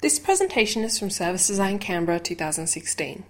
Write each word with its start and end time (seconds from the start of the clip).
This 0.00 0.20
presentation 0.20 0.84
is 0.84 0.96
from 0.96 1.10
Service 1.10 1.48
Design 1.48 1.80
Canberra 1.80 2.20
2016. 2.20 3.24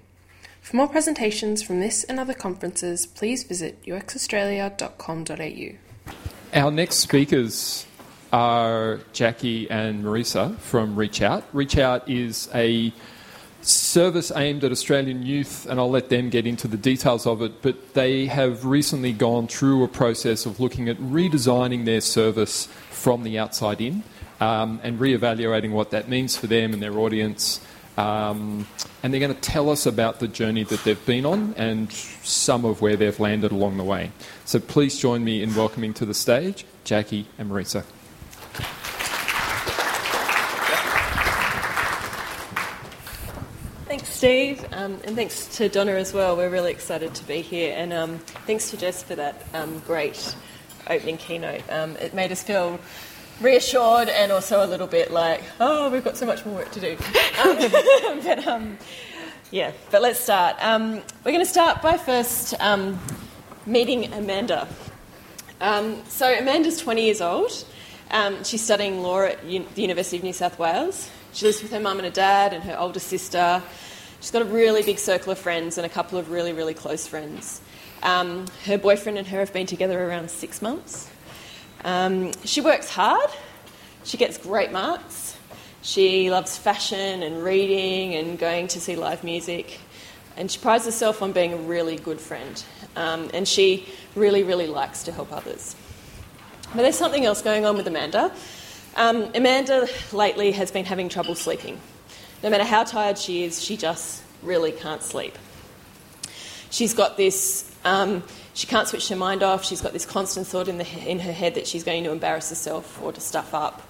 For 0.60 0.76
more 0.76 0.86
presentations 0.86 1.62
from 1.62 1.80
this 1.80 2.04
and 2.04 2.20
other 2.20 2.34
conferences, 2.34 3.06
please 3.06 3.42
visit 3.42 3.82
uxaustralia.com.au. 3.84 6.12
Our 6.52 6.70
next 6.70 6.96
speakers 6.96 7.86
are 8.34 9.00
Jackie 9.14 9.70
and 9.70 10.04
Marisa 10.04 10.58
from 10.58 10.94
Reach 10.94 11.22
Out. 11.22 11.44
Reach 11.54 11.78
Out 11.78 12.06
is 12.06 12.50
a 12.54 12.92
service 13.62 14.30
aimed 14.36 14.62
at 14.62 14.70
Australian 14.70 15.24
youth, 15.24 15.66
and 15.70 15.80
I'll 15.80 15.88
let 15.88 16.10
them 16.10 16.28
get 16.28 16.46
into 16.46 16.68
the 16.68 16.76
details 16.76 17.26
of 17.26 17.40
it. 17.40 17.62
But 17.62 17.94
they 17.94 18.26
have 18.26 18.66
recently 18.66 19.14
gone 19.14 19.48
through 19.48 19.84
a 19.84 19.88
process 19.88 20.44
of 20.44 20.60
looking 20.60 20.90
at 20.90 20.98
redesigning 20.98 21.86
their 21.86 22.02
service 22.02 22.66
from 22.90 23.22
the 23.22 23.38
outside 23.38 23.80
in 23.80 24.02
um, 24.40 24.80
and 24.82 25.00
re-evaluating 25.00 25.72
what 25.72 25.90
that 25.90 26.08
means 26.08 26.36
for 26.36 26.46
them 26.46 26.72
and 26.72 26.82
their 26.82 26.98
audience. 26.98 27.60
Um, 27.96 28.66
and 29.02 29.12
they're 29.12 29.20
going 29.20 29.34
to 29.34 29.40
tell 29.40 29.70
us 29.70 29.84
about 29.84 30.20
the 30.20 30.28
journey 30.28 30.62
that 30.62 30.84
they've 30.84 31.06
been 31.06 31.26
on 31.26 31.54
and 31.56 31.92
some 31.92 32.64
of 32.64 32.80
where 32.80 32.96
they've 32.96 33.18
landed 33.18 33.50
along 33.50 33.76
the 33.76 33.84
way. 33.84 34.12
So 34.44 34.60
please 34.60 34.98
join 34.98 35.24
me 35.24 35.42
in 35.42 35.54
welcoming 35.56 35.92
to 35.94 36.06
the 36.06 36.14
stage 36.14 36.64
Jackie 36.84 37.26
and 37.38 37.50
Marisa. 37.50 37.84
Thanks, 43.86 44.08
Steve, 44.10 44.64
um, 44.72 45.00
and 45.04 45.16
thanks 45.16 45.56
to 45.56 45.68
Donna 45.68 45.92
as 45.92 46.12
well. 46.12 46.36
We're 46.36 46.50
really 46.50 46.70
excited 46.70 47.14
to 47.14 47.24
be 47.24 47.40
here, 47.40 47.74
and 47.76 47.92
um, 47.92 48.18
thanks 48.46 48.70
to 48.70 48.76
Jess 48.76 49.02
for 49.02 49.16
that 49.16 49.44
um, 49.54 49.80
great 49.80 50.36
opening 50.88 51.16
keynote. 51.16 51.62
Um, 51.70 51.96
it 51.96 52.14
made 52.14 52.30
us 52.30 52.42
feel 52.42 52.78
reassured 53.40 54.08
and 54.08 54.32
also 54.32 54.64
a 54.64 54.66
little 54.66 54.86
bit 54.86 55.10
like, 55.10 55.42
oh, 55.60 55.90
we've 55.90 56.04
got 56.04 56.16
so 56.16 56.26
much 56.26 56.44
more 56.44 56.56
work 56.56 56.70
to 56.72 56.80
do. 56.80 56.96
Um, 57.42 57.56
but 58.24 58.46
um, 58.46 58.78
yeah, 59.50 59.72
but 59.90 60.02
let's 60.02 60.18
start. 60.18 60.56
Um, 60.60 61.02
we're 61.24 61.32
going 61.32 61.40
to 61.40 61.46
start 61.46 61.80
by 61.80 61.96
first 61.96 62.54
um, 62.60 62.98
meeting 63.66 64.12
Amanda. 64.12 64.68
Um, 65.60 66.02
so 66.06 66.26
Amanda's 66.32 66.80
20 66.80 67.04
years 67.04 67.20
old. 67.20 67.50
Um, 68.10 68.42
she's 68.44 68.62
studying 68.62 69.02
law 69.02 69.22
at 69.22 69.44
U- 69.44 69.66
the 69.74 69.82
University 69.82 70.16
of 70.16 70.24
New 70.24 70.32
South 70.32 70.58
Wales. 70.58 71.10
She 71.32 71.46
lives 71.46 71.62
with 71.62 71.72
her 71.72 71.80
mum 71.80 71.98
and 71.98 72.06
her 72.06 72.12
dad 72.12 72.52
and 72.52 72.64
her 72.64 72.78
older 72.78 73.00
sister. 73.00 73.62
She's 74.20 74.30
got 74.30 74.42
a 74.42 74.46
really 74.46 74.82
big 74.82 74.98
circle 74.98 75.32
of 75.32 75.38
friends 75.38 75.78
and 75.78 75.86
a 75.86 75.88
couple 75.88 76.18
of 76.18 76.30
really, 76.30 76.52
really 76.52 76.74
close 76.74 77.06
friends. 77.06 77.60
her 78.02 78.78
boyfriend 78.80 79.18
and 79.18 79.26
her 79.28 79.38
have 79.38 79.52
been 79.52 79.66
together 79.66 80.02
around 80.08 80.30
six 80.30 80.62
months. 80.62 81.08
Um, 81.84 82.32
she 82.44 82.60
works 82.60 82.90
hard, 82.90 83.30
she 84.04 84.16
gets 84.16 84.38
great 84.38 84.72
marks, 84.72 85.36
she 85.82 86.30
loves 86.30 86.56
fashion 86.56 87.22
and 87.22 87.42
reading 87.42 88.14
and 88.14 88.38
going 88.38 88.68
to 88.68 88.80
see 88.80 88.96
live 88.96 89.22
music, 89.22 89.80
and 90.36 90.50
she 90.50 90.58
prides 90.58 90.84
herself 90.84 91.22
on 91.22 91.32
being 91.32 91.52
a 91.52 91.56
really 91.56 91.96
good 91.96 92.20
friend. 92.20 92.62
Um, 92.96 93.30
and 93.32 93.46
she 93.46 93.86
really, 94.16 94.42
really 94.42 94.66
likes 94.66 95.04
to 95.04 95.12
help 95.12 95.32
others. 95.32 95.76
But 96.74 96.82
there's 96.82 96.98
something 96.98 97.24
else 97.24 97.42
going 97.42 97.64
on 97.64 97.76
with 97.76 97.86
Amanda. 97.86 98.32
Um, 98.96 99.30
Amanda 99.34 99.88
lately 100.12 100.52
has 100.52 100.70
been 100.70 100.84
having 100.84 101.08
trouble 101.08 101.34
sleeping. 101.34 101.80
No 102.42 102.50
matter 102.50 102.64
how 102.64 102.84
tired 102.84 103.18
she 103.18 103.44
is, 103.44 103.62
she 103.62 103.76
just 103.76 104.22
really 104.42 104.72
can't 104.72 105.02
sleep. 105.02 105.38
She's 106.70 106.92
got 106.92 107.16
this 107.16 107.70
um, 107.84 108.22
she 108.58 108.66
can't 108.66 108.88
switch 108.88 109.08
her 109.08 109.14
mind 109.14 109.44
off. 109.44 109.64
She's 109.64 109.80
got 109.80 109.92
this 109.92 110.04
constant 110.04 110.44
thought 110.44 110.66
in, 110.66 110.78
the, 110.78 111.08
in 111.08 111.20
her 111.20 111.30
head 111.30 111.54
that 111.54 111.68
she's 111.68 111.84
going 111.84 112.02
to 112.02 112.10
embarrass 112.10 112.48
herself 112.48 113.00
or 113.00 113.12
to 113.12 113.20
stuff 113.20 113.54
up. 113.54 113.88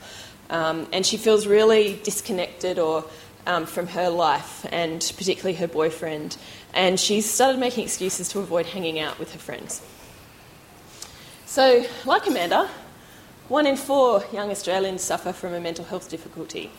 Um, 0.50 0.86
and 0.92 1.06
she 1.06 1.16
feels 1.16 1.46
really 1.46 1.98
disconnected 2.02 2.78
or 2.78 3.06
um, 3.46 3.64
from 3.64 3.86
her 3.86 4.10
life 4.10 4.66
and 4.70 5.00
particularly 5.16 5.54
her 5.54 5.68
boyfriend. 5.68 6.36
And 6.74 7.00
she's 7.00 7.24
started 7.24 7.58
making 7.58 7.84
excuses 7.84 8.28
to 8.28 8.40
avoid 8.40 8.66
hanging 8.66 8.98
out 8.98 9.18
with 9.18 9.32
her 9.32 9.38
friends. 9.38 9.80
So, 11.46 11.86
like 12.04 12.26
Amanda, 12.26 12.68
one 13.48 13.66
in 13.66 13.76
four 13.76 14.22
young 14.34 14.50
Australians 14.50 15.00
suffer 15.00 15.32
from 15.32 15.54
a 15.54 15.60
mental 15.60 15.86
health 15.86 16.10
difficulty. 16.10 16.70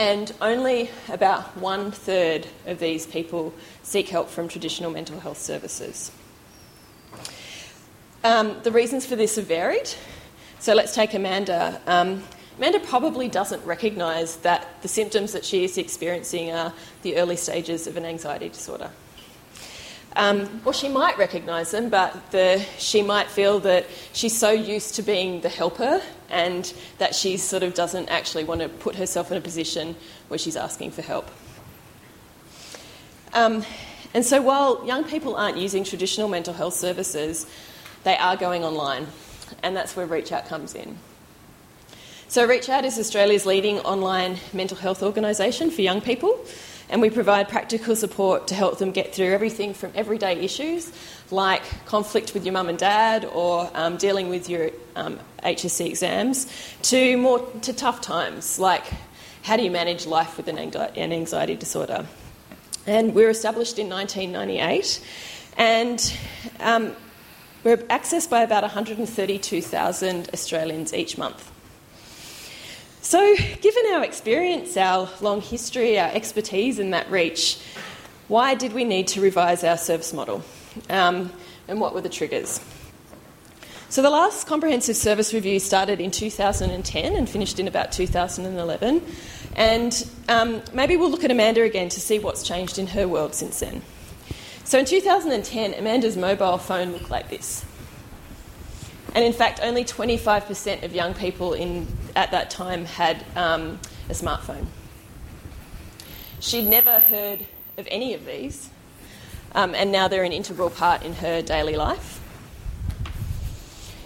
And 0.00 0.32
only 0.40 0.88
about 1.10 1.58
one 1.58 1.90
third 1.90 2.46
of 2.64 2.78
these 2.78 3.06
people 3.06 3.52
seek 3.82 4.08
help 4.08 4.30
from 4.30 4.48
traditional 4.48 4.90
mental 4.90 5.20
health 5.20 5.36
services. 5.36 6.10
Um, 8.24 8.56
the 8.62 8.72
reasons 8.72 9.04
for 9.04 9.14
this 9.14 9.36
are 9.36 9.42
varied. 9.42 9.90
So 10.58 10.72
let's 10.72 10.94
take 10.94 11.12
Amanda. 11.12 11.82
Um, 11.86 12.22
Amanda 12.56 12.80
probably 12.80 13.28
doesn't 13.28 13.62
recognise 13.66 14.36
that 14.36 14.66
the 14.80 14.88
symptoms 14.88 15.32
that 15.34 15.44
she 15.44 15.64
is 15.64 15.76
experiencing 15.76 16.50
are 16.50 16.72
the 17.02 17.18
early 17.18 17.36
stages 17.36 17.86
of 17.86 17.98
an 17.98 18.06
anxiety 18.06 18.48
disorder. 18.48 18.90
Um, 20.16 20.60
or 20.64 20.74
she 20.74 20.88
might 20.88 21.16
recognise 21.18 21.70
them, 21.70 21.88
but 21.88 22.32
the, 22.32 22.64
she 22.78 23.02
might 23.02 23.28
feel 23.28 23.60
that 23.60 23.86
she's 24.12 24.36
so 24.36 24.50
used 24.50 24.96
to 24.96 25.02
being 25.02 25.40
the 25.40 25.48
helper 25.48 26.02
and 26.28 26.72
that 26.98 27.14
she 27.14 27.36
sort 27.36 27.62
of 27.62 27.74
doesn't 27.74 28.08
actually 28.08 28.44
want 28.44 28.60
to 28.60 28.68
put 28.68 28.96
herself 28.96 29.30
in 29.30 29.38
a 29.38 29.40
position 29.40 29.94
where 30.28 30.38
she's 30.38 30.56
asking 30.56 30.90
for 30.90 31.02
help. 31.02 31.30
Um, 33.32 33.64
and 34.12 34.24
so 34.24 34.42
while 34.42 34.84
young 34.84 35.04
people 35.04 35.36
aren't 35.36 35.56
using 35.56 35.84
traditional 35.84 36.28
mental 36.28 36.54
health 36.54 36.74
services, 36.74 37.46
they 38.02 38.16
are 38.16 38.36
going 38.36 38.64
online, 38.64 39.06
and 39.62 39.76
that's 39.76 39.94
where 39.94 40.06
Reach 40.06 40.32
Out 40.32 40.46
comes 40.46 40.74
in. 40.74 40.98
So, 42.28 42.46
Reach 42.46 42.68
Out 42.68 42.84
is 42.84 42.96
Australia's 42.96 43.44
leading 43.44 43.80
online 43.80 44.38
mental 44.52 44.76
health 44.76 45.02
organisation 45.02 45.68
for 45.70 45.82
young 45.82 46.00
people, 46.00 46.44
and 46.90 47.00
we 47.00 47.08
provide 47.08 47.48
practical 47.48 47.96
support 47.96 48.48
to 48.48 48.54
help 48.54 48.78
them 48.78 48.90
get 48.90 49.14
through 49.14 49.32
everything 49.32 49.72
from 49.72 49.92
everyday 49.94 50.34
issues 50.40 50.92
like 51.30 51.62
conflict 51.86 52.34
with 52.34 52.44
your 52.44 52.52
mum 52.52 52.68
and 52.68 52.78
dad 52.78 53.24
or 53.24 53.70
um, 53.74 53.96
dealing 53.96 54.28
with 54.28 54.50
your 54.50 54.70
um, 54.96 55.18
HSC 55.42 55.86
exams 55.86 56.46
to 56.82 57.16
more 57.16 57.38
to 57.62 57.72
tough 57.72 58.00
times 58.00 58.58
like 58.58 58.84
how 59.42 59.56
do 59.56 59.62
you 59.62 59.70
manage 59.70 60.06
life 60.06 60.36
with 60.36 60.48
an 60.48 60.58
anxiety 60.58 61.56
disorder. 61.56 62.06
And 62.86 63.14
we 63.14 63.24
were 63.24 63.30
established 63.30 63.78
in 63.78 63.88
1998, 63.88 65.00
and 65.56 66.18
um, 66.60 66.94
we're 67.62 67.76
accessed 67.76 68.30
by 68.30 68.42
about 68.42 68.62
132,000 68.62 70.30
Australians 70.32 70.94
each 70.94 71.18
month. 71.18 71.49
So, 73.02 73.34
given 73.62 73.82
our 73.94 74.04
experience, 74.04 74.76
our 74.76 75.08
long 75.22 75.40
history, 75.40 75.98
our 75.98 76.10
expertise 76.10 76.78
in 76.78 76.90
that 76.90 77.10
reach, 77.10 77.58
why 78.28 78.54
did 78.54 78.74
we 78.74 78.84
need 78.84 79.08
to 79.08 79.22
revise 79.22 79.64
our 79.64 79.78
service 79.78 80.12
model? 80.12 80.42
Um, 80.90 81.32
and 81.66 81.80
what 81.80 81.94
were 81.94 82.02
the 82.02 82.10
triggers? 82.10 82.60
So, 83.88 84.02
the 84.02 84.10
last 84.10 84.46
comprehensive 84.46 84.96
service 84.96 85.32
review 85.32 85.60
started 85.60 85.98
in 85.98 86.10
2010 86.10 87.16
and 87.16 87.28
finished 87.28 87.58
in 87.58 87.66
about 87.66 87.90
2011. 87.90 89.02
And 89.56 90.10
um, 90.28 90.62
maybe 90.74 90.98
we'll 90.98 91.10
look 91.10 91.24
at 91.24 91.30
Amanda 91.30 91.62
again 91.62 91.88
to 91.88 92.00
see 92.00 92.18
what's 92.18 92.42
changed 92.42 92.78
in 92.78 92.86
her 92.88 93.08
world 93.08 93.34
since 93.34 93.60
then. 93.60 93.80
So 94.64 94.78
in 94.78 94.84
2010, 94.84 95.74
Amanda's 95.74 96.18
mobile 96.18 96.58
phone 96.58 96.92
looked 96.92 97.10
like 97.10 97.30
this. 97.30 97.64
And 99.14 99.24
in 99.24 99.32
fact, 99.32 99.60
only 99.62 99.84
25% 99.84 100.84
of 100.84 100.94
young 100.94 101.14
people 101.14 101.54
in, 101.54 101.86
at 102.14 102.30
that 102.30 102.50
time 102.50 102.84
had 102.84 103.24
um, 103.34 103.80
a 104.08 104.12
smartphone. 104.12 104.66
She'd 106.38 106.66
never 106.66 107.00
heard 107.00 107.44
of 107.76 107.88
any 107.90 108.14
of 108.14 108.24
these, 108.24 108.70
um, 109.54 109.74
and 109.74 109.90
now 109.90 110.06
they're 110.08 110.24
an 110.24 110.32
integral 110.32 110.70
part 110.70 111.02
in 111.02 111.14
her 111.14 111.42
daily 111.42 111.76
life. 111.76 112.20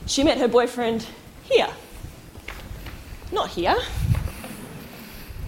She 0.06 0.24
met 0.24 0.38
her 0.38 0.48
boyfriend 0.48 1.06
here, 1.44 1.68
not 3.30 3.50
here. 3.50 3.76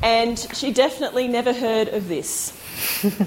And 0.02 0.38
she 0.54 0.72
definitely 0.72 1.26
never 1.26 1.52
heard 1.52 1.88
of 1.88 2.08
this. 2.08 2.52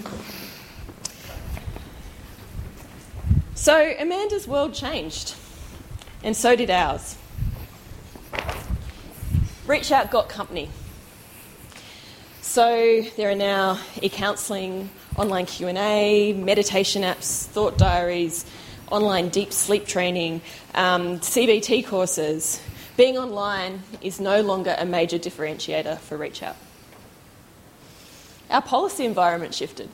so 3.55 3.93
Amanda's 3.99 4.47
world 4.47 4.73
changed, 4.73 5.35
and 6.23 6.35
so 6.35 6.55
did 6.55 6.69
ours. 6.69 7.17
Reach 9.65 9.91
Out 9.91 10.11
got 10.11 10.29
company. 10.29 10.69
So 12.41 13.03
there 13.15 13.29
are 13.29 13.35
now 13.35 13.79
e-counselling, 14.01 14.89
online 15.15 15.45
Q&A, 15.45 16.33
meditation 16.33 17.03
apps, 17.03 17.45
thought 17.45 17.77
diaries, 17.77 18.45
online 18.89 19.29
deep 19.29 19.53
sleep 19.53 19.85
training, 19.85 20.41
um, 20.73 21.19
CBT 21.19 21.85
courses, 21.85 22.59
being 22.99 23.17
online 23.17 23.83
is 24.01 24.19
no 24.19 24.41
longer 24.41 24.75
a 24.77 24.85
major 24.85 25.17
differentiator 25.17 25.99
for 25.99 26.17
Reach 26.17 26.43
Out. 26.43 26.57
Our 28.49 28.61
policy 28.61 29.05
environment 29.05 29.53
shifted. 29.53 29.89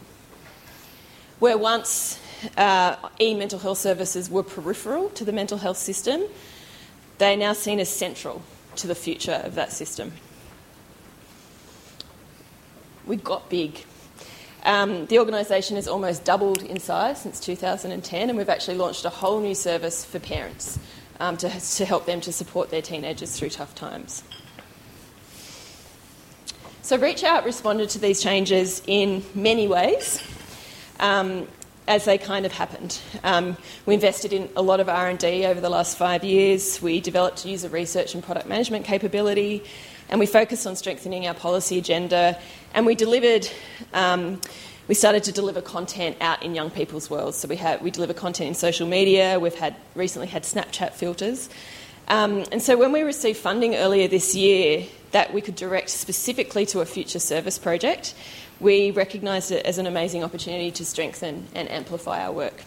Where 1.38 1.57
once 1.57 2.19
uh, 2.57 2.95
e 3.19 3.33
mental 3.33 3.59
health 3.59 3.77
services 3.77 4.29
were 4.29 4.43
peripheral 4.43 5.09
to 5.09 5.25
the 5.25 5.31
mental 5.31 5.57
health 5.57 5.77
system, 5.77 6.23
they 7.17 7.33
are 7.33 7.37
now 7.37 7.53
seen 7.53 7.79
as 7.79 7.89
central 7.89 8.41
to 8.75 8.87
the 8.87 8.95
future 8.95 9.41
of 9.43 9.55
that 9.55 9.71
system. 9.71 10.11
we 13.05 13.15
got 13.15 13.49
big. 13.49 13.83
Um, 14.63 15.05
the 15.05 15.19
organisation 15.19 15.75
has 15.75 15.87
almost 15.87 16.25
doubled 16.25 16.63
in 16.63 16.79
size 16.79 17.21
since 17.21 17.39
2010, 17.39 18.29
and 18.29 18.37
we've 18.37 18.49
actually 18.49 18.77
launched 18.77 19.05
a 19.05 19.09
whole 19.09 19.39
new 19.39 19.53
service 19.53 20.03
for 20.03 20.19
parents 20.19 20.79
um, 21.19 21.37
to, 21.37 21.49
to 21.49 21.85
help 21.85 22.05
them 22.05 22.19
to 22.21 22.33
support 22.33 22.71
their 22.71 22.81
teenagers 22.81 23.37
through 23.37 23.49
tough 23.49 23.75
times. 23.75 24.23
So, 26.81 26.97
Reach 26.97 27.23
Out 27.23 27.45
responded 27.45 27.89
to 27.89 27.99
these 27.99 28.21
changes 28.21 28.81
in 28.85 29.23
many 29.33 29.67
ways. 29.67 30.21
Um, 30.99 31.47
as 31.87 32.05
they 32.05 32.17
kind 32.17 32.45
of 32.45 32.51
happened. 32.51 32.99
Um, 33.23 33.57
we 33.85 33.93
invested 33.93 34.33
in 34.33 34.49
a 34.55 34.61
lot 34.61 34.79
of 34.79 34.89
R&D 34.89 35.45
over 35.45 35.61
the 35.61 35.69
last 35.69 35.97
five 35.97 36.23
years. 36.23 36.81
We 36.81 36.99
developed 36.99 37.45
user 37.45 37.69
research 37.69 38.15
and 38.15 38.23
product 38.23 38.47
management 38.47 38.85
capability, 38.85 39.63
and 40.09 40.19
we 40.19 40.25
focused 40.25 40.65
on 40.65 40.75
strengthening 40.75 41.27
our 41.27 41.33
policy 41.33 41.77
agenda. 41.77 42.39
And 42.73 42.85
we 42.85 42.95
delivered. 42.95 43.49
Um, 43.93 44.41
we 44.87 44.93
started 44.93 45.23
to 45.23 45.31
deliver 45.31 45.61
content 45.61 46.17
out 46.21 46.43
in 46.43 46.53
young 46.53 46.69
people's 46.69 47.09
worlds. 47.09 47.37
So 47.37 47.47
we 47.47 47.55
have 47.55 47.81
we 47.81 47.89
deliver 47.89 48.13
content 48.13 48.49
in 48.49 48.53
social 48.53 48.87
media. 48.87 49.39
We've 49.39 49.55
had 49.55 49.75
recently 49.95 50.27
had 50.27 50.43
Snapchat 50.43 50.91
filters, 50.91 51.49
um, 52.07 52.43
and 52.51 52.61
so 52.61 52.77
when 52.77 52.91
we 52.91 53.01
received 53.01 53.37
funding 53.39 53.75
earlier 53.75 54.07
this 54.07 54.35
year 54.35 54.85
that 55.11 55.33
we 55.33 55.41
could 55.41 55.55
direct 55.55 55.89
specifically 55.89 56.65
to 56.67 56.81
a 56.81 56.85
future 56.85 57.19
service 57.19 57.57
project, 57.57 58.13
we 58.60 58.92
recognised 58.92 59.52
it 59.52 59.66
as 59.66 59.78
an 59.78 59.88
amazing 59.88 60.24
opportunity 60.24 60.72
to 60.72 60.86
strengthen 60.86 61.48
and 61.54 61.69
amplify 61.69 62.24
our 62.24 62.31
work. 62.31 62.63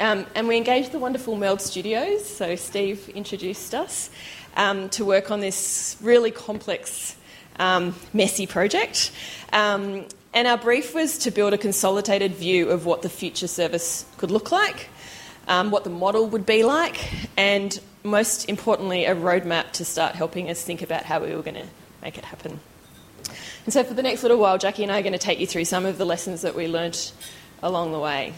Um, 0.00 0.26
and 0.34 0.48
we 0.48 0.56
engaged 0.56 0.92
the 0.92 0.98
wonderful 0.98 1.36
Meld 1.36 1.60
Studios, 1.60 2.28
so 2.28 2.56
Steve 2.56 3.08
introduced 3.10 3.74
us, 3.74 4.10
um, 4.56 4.88
to 4.90 5.04
work 5.04 5.30
on 5.30 5.40
this 5.40 5.96
really 6.00 6.30
complex, 6.30 7.16
um, 7.58 7.94
messy 8.12 8.46
project. 8.46 9.12
Um, 9.52 10.06
and 10.32 10.48
our 10.48 10.58
brief 10.58 10.94
was 10.94 11.18
to 11.18 11.30
build 11.30 11.54
a 11.54 11.58
consolidated 11.58 12.34
view 12.34 12.70
of 12.70 12.86
what 12.86 13.02
the 13.02 13.08
future 13.08 13.46
service 13.46 14.04
could 14.18 14.32
look 14.32 14.50
like, 14.50 14.88
um, 15.46 15.70
what 15.70 15.84
the 15.84 15.90
model 15.90 16.26
would 16.26 16.44
be 16.44 16.64
like, 16.64 16.98
and 17.36 17.78
most 18.02 18.48
importantly, 18.48 19.04
a 19.04 19.14
roadmap 19.14 19.70
to 19.72 19.84
start 19.84 20.16
helping 20.16 20.50
us 20.50 20.62
think 20.62 20.82
about 20.82 21.04
how 21.04 21.20
we 21.20 21.34
were 21.34 21.42
going 21.42 21.54
to 21.54 21.66
make 22.02 22.18
it 22.18 22.24
happen. 22.24 22.58
And 23.64 23.72
so, 23.72 23.82
for 23.82 23.94
the 23.94 24.02
next 24.02 24.22
little 24.22 24.38
while, 24.38 24.58
Jackie 24.58 24.82
and 24.82 24.92
I 24.92 24.98
are 24.98 25.02
going 25.02 25.14
to 25.14 25.18
take 25.18 25.40
you 25.40 25.46
through 25.46 25.64
some 25.64 25.86
of 25.86 25.96
the 25.96 26.04
lessons 26.04 26.42
that 26.42 26.54
we 26.54 26.68
learnt 26.68 27.12
along 27.62 27.92
the 27.92 27.98
way. 27.98 28.34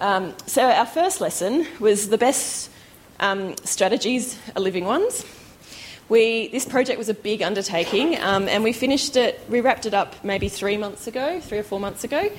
Um, 0.00 0.34
so, 0.46 0.62
our 0.62 0.86
first 0.86 1.20
lesson 1.20 1.66
was 1.78 2.08
the 2.08 2.16
best 2.16 2.70
um, 3.20 3.54
strategies 3.64 4.38
are 4.56 4.62
living 4.62 4.86
ones. 4.86 5.26
We, 6.08 6.48
this 6.48 6.66
project 6.66 6.98
was 6.98 7.08
a 7.08 7.14
big 7.14 7.42
undertaking, 7.42 8.20
um, 8.20 8.46
and 8.48 8.62
we 8.62 8.72
finished 8.72 9.16
it, 9.16 9.40
we 9.48 9.60
wrapped 9.60 9.86
it 9.86 9.94
up 9.94 10.22
maybe 10.22 10.48
three 10.48 10.76
months 10.76 11.06
ago, 11.06 11.40
three 11.40 11.58
or 11.58 11.62
four 11.62 11.80
months 11.80 12.04
ago. 12.04 12.30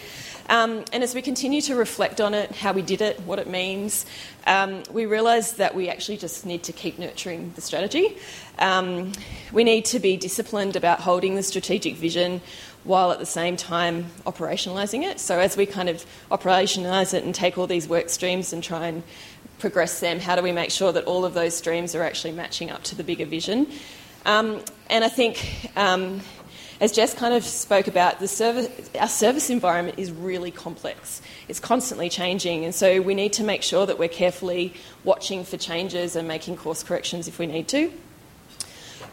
Um, 0.48 0.86
and 0.94 1.04
as 1.04 1.16
we 1.16 1.24
continue 1.24 1.62
to 1.62 1.76
reflect 1.76 2.22
on 2.22 2.36
it, 2.36 2.52
how 2.52 2.72
we 2.74 2.84
did 2.84 3.02
it, 3.02 3.20
what 3.22 3.40
it 3.40 3.48
means, 3.48 4.06
um, 4.46 4.84
we 4.92 5.08
realised 5.08 5.58
that 5.58 5.74
we 5.74 5.90
actually 5.90 6.18
just 6.18 6.46
need 6.46 6.62
to 6.64 6.74
keep 6.74 7.00
nurturing 7.00 7.54
the 7.56 7.62
strategy. 7.62 8.18
Um, 8.60 9.14
we 9.52 9.64
need 9.64 9.86
to 9.86 10.00
be 10.00 10.18
disciplined 10.18 10.76
about 10.76 11.00
holding 11.00 11.34
the 11.36 11.42
strategic 11.42 11.96
vision 11.96 12.42
while 12.84 13.12
at 13.12 13.18
the 13.18 13.26
same 13.26 13.58
time 13.58 14.06
operationalising 14.28 15.02
it. 15.02 15.20
So 15.20 15.40
as 15.40 15.58
we 15.58 15.66
kind 15.66 15.90
of 15.90 16.06
operationalise 16.30 17.16
it 17.16 17.24
and 17.24 17.34
take 17.34 17.58
all 17.58 17.66
these 17.66 17.88
work 17.88 18.10
streams 18.10 18.54
and 18.54 18.64
try 18.64 18.86
and 18.86 19.02
progress 19.66 20.00
them, 20.00 20.20
how 20.20 20.36
do 20.36 20.44
we 20.44 20.52
make 20.52 20.70
sure 20.70 20.92
that 20.92 21.06
all 21.06 21.26
of 21.26 21.34
those 21.34 21.58
streams 21.58 21.96
are 21.96 22.04
actually 22.04 22.32
matching 22.32 22.70
up 22.70 22.84
to 22.84 22.94
the 22.94 23.04
bigger 23.04 23.26
vision? 23.26 23.66
Um, 24.24 24.62
and 24.92 25.04
I 25.04 25.10
think 25.10 25.72
um, 25.76 26.22
as 26.80 26.92
Jess 26.92 27.16
kind 27.16 27.34
of 27.34 27.44
spoke 27.44 27.88
about, 27.88 28.20
the 28.20 28.28
service, 28.28 28.70
our 29.00 29.08
service 29.08 29.50
environment 29.50 29.98
is 29.98 30.12
really 30.12 30.52
complex. 30.52 31.20
It's 31.48 31.60
constantly 31.60 32.10
changing, 32.10 32.64
and 32.64 32.76
so 32.76 33.02
we 33.02 33.16
need 33.16 33.34
to 33.34 33.44
make 33.44 33.64
sure 33.64 33.88
that 33.88 33.98
we're 33.98 34.08
carefully 34.08 34.72
watching 35.04 35.44
for 35.44 35.58
changes 35.58 36.16
and 36.16 36.28
making 36.28 36.58
course 36.58 36.84
corrections 36.84 37.28
if 37.28 37.40
we 37.40 37.48
need 37.48 37.68
to. 37.70 37.92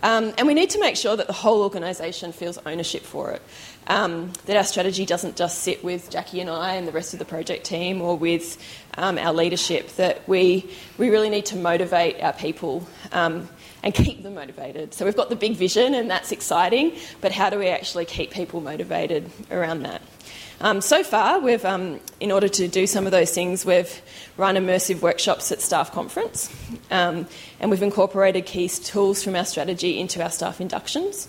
Um, 0.02 0.32
and 0.36 0.46
we 0.46 0.54
need 0.54 0.70
to 0.70 0.80
make 0.80 0.96
sure 0.96 1.16
that 1.16 1.26
the 1.26 1.32
whole 1.32 1.62
organisation 1.62 2.32
feels 2.32 2.58
ownership 2.66 3.02
for 3.02 3.30
it. 3.32 3.42
Um, 3.86 4.32
that 4.46 4.56
our 4.56 4.64
strategy 4.64 5.06
doesn't 5.06 5.36
just 5.36 5.60
sit 5.60 5.82
with 5.82 6.10
Jackie 6.10 6.40
and 6.40 6.48
I 6.48 6.74
and 6.74 6.86
the 6.86 6.92
rest 6.92 7.12
of 7.14 7.18
the 7.18 7.24
project 7.24 7.64
team 7.64 8.00
or 8.00 8.16
with 8.16 8.58
um, 8.96 9.18
our 9.18 9.32
leadership, 9.32 9.88
that 9.96 10.28
we, 10.28 10.70
we 10.98 11.10
really 11.10 11.30
need 11.30 11.46
to 11.46 11.56
motivate 11.56 12.20
our 12.20 12.32
people 12.32 12.86
um, 13.10 13.48
and 13.82 13.92
keep 13.92 14.22
them 14.22 14.34
motivated. 14.34 14.94
So 14.94 15.04
we've 15.04 15.16
got 15.16 15.30
the 15.30 15.36
big 15.36 15.56
vision, 15.56 15.94
and 15.94 16.08
that's 16.08 16.30
exciting, 16.30 16.96
but 17.20 17.32
how 17.32 17.50
do 17.50 17.58
we 17.58 17.68
actually 17.68 18.04
keep 18.04 18.30
people 18.30 18.60
motivated 18.60 19.30
around 19.50 19.82
that? 19.82 20.02
Um, 20.62 20.80
so 20.80 21.02
far, 21.02 21.40
we've, 21.40 21.64
um, 21.64 21.98
in 22.20 22.30
order 22.30 22.46
to 22.46 22.68
do 22.68 22.86
some 22.86 23.04
of 23.04 23.10
those 23.10 23.34
things, 23.34 23.66
we've 23.66 24.00
run 24.36 24.54
immersive 24.54 25.00
workshops 25.00 25.50
at 25.50 25.60
staff 25.60 25.90
conference, 25.90 26.54
um, 26.92 27.26
and 27.58 27.68
we've 27.68 27.82
incorporated 27.82 28.46
key 28.46 28.68
tools 28.68 29.24
from 29.24 29.34
our 29.34 29.44
strategy 29.44 29.98
into 29.98 30.22
our 30.22 30.30
staff 30.30 30.60
inductions. 30.60 31.28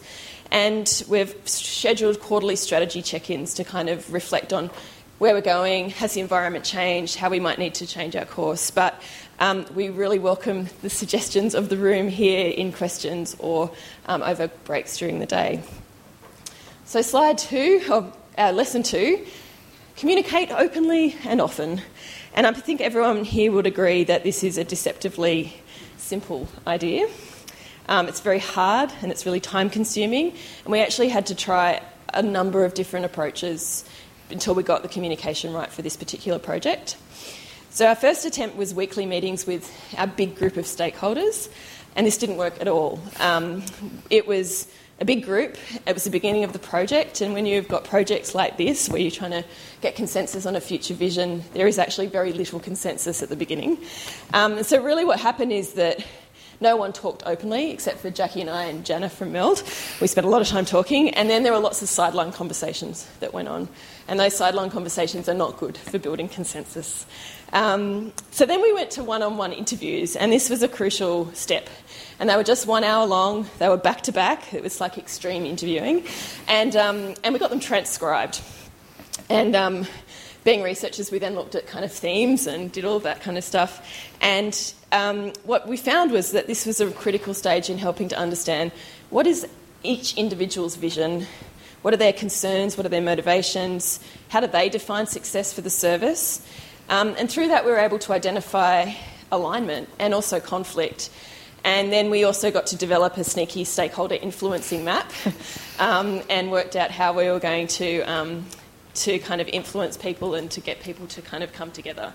And 0.51 1.03
we've 1.09 1.35
scheduled 1.45 2.19
quarterly 2.19 2.56
strategy 2.56 3.01
check 3.01 3.31
ins 3.31 3.56
to 3.56 3.63
kind 3.63 3.89
of 3.89 4.13
reflect 4.13 4.53
on 4.53 4.69
where 5.18 5.33
we're 5.33 5.41
going, 5.41 5.89
has 5.89 6.13
the 6.13 6.21
environment 6.21 6.63
changed, 6.63 7.15
how 7.15 7.31
we 7.31 7.39
might 7.39 7.57
need 7.57 7.74
to 7.75 7.88
change 7.88 8.15
our 8.15 8.25
course. 8.25 8.69
But 8.69 9.01
um, 9.39 9.65
we 9.74 9.89
really 9.89 10.19
welcome 10.19 10.68
the 10.83 10.91
suggestions 10.91 11.56
of 11.56 11.69
the 11.69 11.77
room 11.77 12.07
here 12.07 12.50
in 12.50 12.71
questions 12.71 13.35
or 13.39 13.71
um, 14.06 14.21
over 14.21 14.47
breaks 14.65 14.95
during 15.00 15.18
the 15.18 15.25
day. 15.25 15.63
So, 16.85 17.01
slide 17.01 17.39
two, 17.39 17.81
of 17.89 18.15
uh, 18.38 18.51
lesson 18.51 18.83
two 18.83 19.25
communicate 19.95 20.51
openly 20.51 21.15
and 21.25 21.39
often. 21.39 21.81
And 22.33 22.47
I 22.47 22.51
think 22.51 22.81
everyone 22.81 23.24
here 23.24 23.51
would 23.51 23.68
agree 23.68 24.03
that 24.06 24.24
this 24.24 24.44
is 24.44 24.57
a 24.57 24.63
deceptively 24.63 25.62
simple 25.97 26.47
idea. 26.65 27.07
Um, 27.88 28.07
it's 28.07 28.21
very 28.21 28.39
hard 28.39 28.91
and 29.01 29.12
it's 29.12 29.25
really 29.25 29.39
time 29.39 29.69
consuming, 29.69 30.33
and 30.63 30.71
we 30.71 30.80
actually 30.80 31.09
had 31.09 31.27
to 31.27 31.35
try 31.35 31.81
a 32.13 32.21
number 32.21 32.65
of 32.65 32.74
different 32.74 33.06
approaches 33.06 33.85
until 34.30 34.56
we 34.56 34.63
got 34.63 34.81
the 34.81 34.88
communication 34.88 35.53
right 35.53 35.69
for 35.69 35.81
this 35.81 35.97
particular 35.97 36.39
project. 36.39 36.97
So, 37.69 37.88
our 37.88 37.95
first 37.95 38.25
attempt 38.25 38.56
was 38.56 38.74
weekly 38.74 39.06
meetings 39.06 39.45
with 39.45 39.71
our 39.97 40.07
big 40.07 40.35
group 40.35 40.57
of 40.57 40.65
stakeholders, 40.65 41.50
and 41.95 42.07
this 42.07 42.18
didn't 42.18 42.38
work 42.38 42.59
at 42.62 42.68
all. 42.68 43.00
Um, 43.19 43.63
it 44.09 44.27
was 44.27 44.68
a 45.00 45.06
big 45.06 45.26
group, 45.26 45.57
it 45.88 45.94
was 45.94 46.04
the 46.04 46.09
beginning 46.09 46.44
of 46.44 46.54
the 46.54 46.59
project, 46.59 47.21
and 47.21 47.33
when 47.33 47.45
you've 47.45 47.68
got 47.68 47.83
projects 47.83 48.35
like 48.35 48.57
this 48.57 48.90
where 48.90 49.02
you're 49.02 49.12
trying 49.12 49.31
to 49.31 49.44
get 49.81 49.95
consensus 49.95 50.45
on 50.45 50.56
a 50.56 50.62
future 50.62 50.94
vision, 50.94 51.44
there 51.54 51.68
is 51.68 51.80
actually 51.80 52.07
very 52.07 52.31
little 52.31 52.59
consensus 52.59 53.23
at 53.23 53.30
the 53.30 53.35
beginning. 53.35 53.78
Um, 54.33 54.64
so, 54.64 54.81
really, 54.81 55.04
what 55.04 55.19
happened 55.19 55.52
is 55.52 55.73
that 55.73 56.06
no 56.62 56.76
one 56.76 56.94
talked 56.94 57.24
openly 57.26 57.72
except 57.72 58.00
for 58.00 58.10
Jackie 58.10 58.42
and 58.42 58.50
I 58.50 58.66
and 58.66 58.86
Jana 58.86 59.10
from 59.10 59.31
Meld. 59.31 59.64
We 60.02 60.07
spent 60.07 60.26
a 60.26 60.30
lot 60.30 60.42
of 60.42 60.48
time 60.48 60.66
talking, 60.66 61.10
and 61.12 61.30
then 61.30 61.44
there 61.44 61.54
were 61.54 61.60
lots 61.60 61.81
of 61.81 61.90
sideline 61.90 62.31
conversations 62.31 63.07
that 63.19 63.33
went 63.33 63.48
on. 63.48 63.68
And 64.07 64.19
those 64.19 64.36
sideline 64.36 64.69
conversations 64.69 65.30
are 65.30 65.33
not 65.33 65.57
good 65.57 65.78
for 65.78 66.00
building 66.00 66.28
consensus. 66.28 67.06
Um, 67.54 68.12
so 68.31 68.45
then 68.45 68.62
we 68.62 68.74
went 68.74 68.92
to 68.92 69.04
one 69.04 69.22
on 69.22 69.38
one 69.38 69.54
interviews, 69.54 70.16
and 70.16 70.31
this 70.31 70.50
was 70.50 70.64
a 70.64 70.68
crucial 70.68 71.31
step. 71.33 71.69
And 72.19 72.30
they 72.30 72.36
were 72.36 72.44
just 72.44 72.68
one 72.68 72.83
hour 72.83 73.06
long, 73.06 73.48
they 73.60 73.69
were 73.69 73.78
back 73.78 74.02
to 74.02 74.12
back, 74.12 74.54
it 74.54 74.64
was 74.64 74.81
like 74.81 74.98
extreme 74.98 75.45
interviewing. 75.45 76.06
And, 76.48 76.76
um, 76.76 77.16
and 77.24 77.33
we 77.33 77.40
got 77.40 77.50
them 77.50 77.60
transcribed. 77.60 78.42
And 79.30 79.56
um, 79.56 79.88
being 80.44 80.62
researchers, 80.62 81.12
we 81.12 81.19
then 81.19 81.35
looked 81.35 81.56
at 81.56 81.68
kind 81.68 81.85
of 81.85 81.92
themes 81.92 82.47
and 82.47 82.71
did 82.71 82.85
all 82.85 82.97
of 82.97 83.04
that 83.04 83.21
kind 83.21 83.38
of 83.38 83.44
stuff. 83.44 83.85
And 84.21 84.73
um, 84.92 85.33
what 85.44 85.68
we 85.68 85.78
found 85.78 86.12
was 86.12 86.31
that 86.31 86.47
this 86.47 86.66
was 86.66 86.81
a 86.81 86.92
critical 86.92 87.33
stage 87.33 87.69
in 87.69 87.78
helping 87.78 88.09
to 88.09 88.18
understand 88.18 88.71
what 89.09 89.26
is 89.26 89.47
each 89.83 90.18
individual's 90.18 90.76
vision, 90.76 91.26
what 91.81 91.94
are 91.94 91.97
their 91.97 92.14
concerns, 92.14 92.78
what 92.78 92.85
are 92.85 92.90
their 92.90 93.02
motivations, 93.02 94.00
how 94.30 94.40
do 94.40 94.47
they 94.47 94.69
define 94.69 95.06
success 95.07 95.54
for 95.54 95.62
the 95.62 95.69
service. 95.69 96.45
Um, 96.90 97.16
and 97.18 97.30
through 97.30 97.47
that, 97.50 97.66
we 97.66 97.71
were 97.71 97.80
able 97.80 98.00
to 98.00 98.14
identify 98.14 98.92
alignment 99.31 99.90
and 100.00 100.14
also 100.14 100.40
conflict. 100.40 101.09
And 101.64 101.94
then 101.94 102.09
we 102.09 102.26
also 102.26 102.52
got 102.52 102.68
to 102.68 102.76
develop 102.76 103.16
a 103.16 103.23
sneaky 103.23 103.64
stakeholder 103.64 104.16
influencing 104.16 104.83
map 104.83 105.09
um, 105.80 106.21
and 106.30 106.52
worked 106.52 106.76
out 106.76 106.92
how 106.92 107.14
we 107.14 107.30
were 107.30 107.40
going 107.40 107.68
to 107.68 108.02
um, 108.02 108.45
to 108.95 109.19
kind 109.19 109.42
of 109.42 109.47
influence 109.50 109.97
people 109.97 110.35
and 110.35 110.50
to 110.52 110.62
get 110.62 110.81
people 110.81 111.07
to 111.07 111.21
kind 111.21 111.44
of 111.44 111.52
come 111.54 111.71
together. 111.71 112.14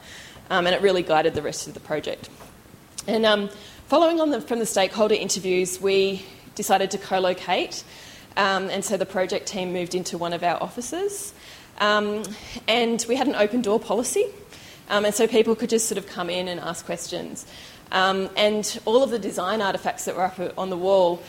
Um, 0.50 0.66
and 0.66 0.74
it 0.74 0.82
really 0.82 1.02
guided 1.02 1.34
the 1.34 1.42
rest 1.42 1.66
of 1.66 1.74
the 1.74 1.80
project. 1.80 2.28
And 3.06 3.26
um, 3.26 3.50
following 3.86 4.20
on 4.20 4.30
the, 4.30 4.40
from 4.40 4.58
the 4.58 4.66
stakeholder 4.66 5.14
interviews, 5.14 5.80
we 5.80 6.24
decided 6.54 6.90
to 6.92 6.98
co 6.98 7.18
locate. 7.18 7.84
Um, 8.36 8.70
and 8.70 8.84
so 8.84 8.96
the 8.96 9.06
project 9.06 9.46
team 9.46 9.72
moved 9.72 9.94
into 9.94 10.16
one 10.18 10.32
of 10.32 10.42
our 10.42 10.62
offices. 10.62 11.34
Um, 11.78 12.22
and 12.66 13.04
we 13.08 13.16
had 13.16 13.28
an 13.28 13.34
open 13.34 13.62
door 13.62 13.80
policy. 13.80 14.26
Um, 14.88 15.04
and 15.04 15.14
so 15.14 15.26
people 15.26 15.54
could 15.54 15.70
just 15.70 15.86
sort 15.86 15.98
of 15.98 16.06
come 16.06 16.30
in 16.30 16.48
and 16.48 16.60
ask 16.60 16.84
questions. 16.84 17.46
Um, 17.92 18.28
and 18.36 18.80
all 18.84 19.02
of 19.02 19.10
the 19.10 19.18
design 19.18 19.60
artefacts 19.60 20.04
that 20.04 20.16
were 20.16 20.24
up 20.24 20.38
on 20.58 20.70
the 20.70 20.76
wall 20.76 21.22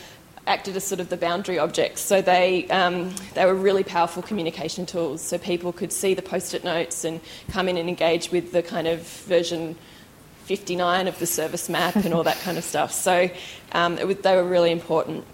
acted 0.50 0.76
as 0.76 0.82
sort 0.82 1.00
of 1.00 1.08
the 1.08 1.16
boundary 1.16 1.60
objects. 1.60 2.00
So 2.00 2.20
they, 2.20 2.66
um, 2.68 3.14
they 3.34 3.46
were 3.46 3.54
really 3.54 3.84
powerful 3.84 4.20
communication 4.20 4.84
tools. 4.84 5.22
So 5.22 5.38
people 5.38 5.72
could 5.72 5.92
see 5.92 6.12
the 6.12 6.22
post 6.22 6.54
it 6.54 6.64
notes 6.64 7.04
and 7.04 7.20
come 7.50 7.68
in 7.68 7.76
and 7.76 7.88
engage 7.88 8.32
with 8.32 8.50
the 8.50 8.62
kind 8.62 8.88
of 8.88 9.00
version 9.28 9.76
59 10.44 11.06
of 11.06 11.16
the 11.20 11.26
service 11.26 11.68
map 11.68 11.94
and 11.94 12.12
all 12.12 12.24
that 12.24 12.40
kind 12.40 12.58
of 12.58 12.64
stuff. 12.64 12.90
So 12.90 13.30
um, 13.70 13.96
was, 14.04 14.16
they 14.18 14.34
were 14.34 14.44
really 14.44 14.72
important. 14.72 15.24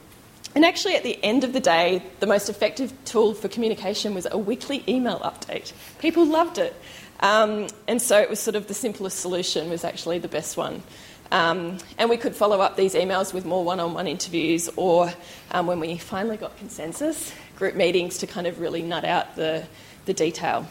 And 0.55 0.65
actually, 0.65 0.97
at 0.97 1.03
the 1.03 1.19
end 1.25 1.45
of 1.45 1.55
the 1.55 1.61
day, 1.61 2.03
the 2.21 2.27
most 2.27 2.51
effective 2.51 2.93
tool 3.07 3.33
for 3.33 3.49
communication 3.49 4.15
was 4.15 4.27
a 4.31 4.39
weekly 4.39 4.85
email 4.87 5.19
update. 5.21 5.73
People 5.99 6.27
loved 6.27 6.59
it. 6.59 6.75
Um, 7.21 7.69
and 7.89 8.01
so 8.03 8.19
it 8.19 8.29
was 8.29 8.41
sort 8.41 8.57
of 8.57 8.67
the 8.67 8.75
simplest 8.75 9.21
solution, 9.21 9.71
was 9.71 9.85
actually 9.85 10.19
the 10.19 10.29
best 10.29 10.59
one. 10.59 10.83
Um, 11.33 11.79
and 11.99 12.09
we 12.09 12.17
could 12.17 12.37
follow 12.37 12.61
up 12.61 12.77
these 12.77 12.95
emails 12.95 13.35
with 13.35 13.45
more 13.45 13.65
one 13.65 13.81
on 13.81 13.95
one 13.95 14.07
interviews 14.07 14.69
or 14.77 15.13
um, 15.51 15.67
when 15.67 15.81
we 15.81 15.99
finally 15.99 16.37
got 16.37 16.57
consensus, 16.57 17.33
group 17.57 17.75
meetings 17.75 18.19
to 18.19 18.27
kind 18.27 18.47
of 18.47 18.61
really 18.61 18.83
nut 18.83 19.05
out 19.05 19.35
the, 19.37 19.65
the 20.05 20.15
detail. 20.15 20.67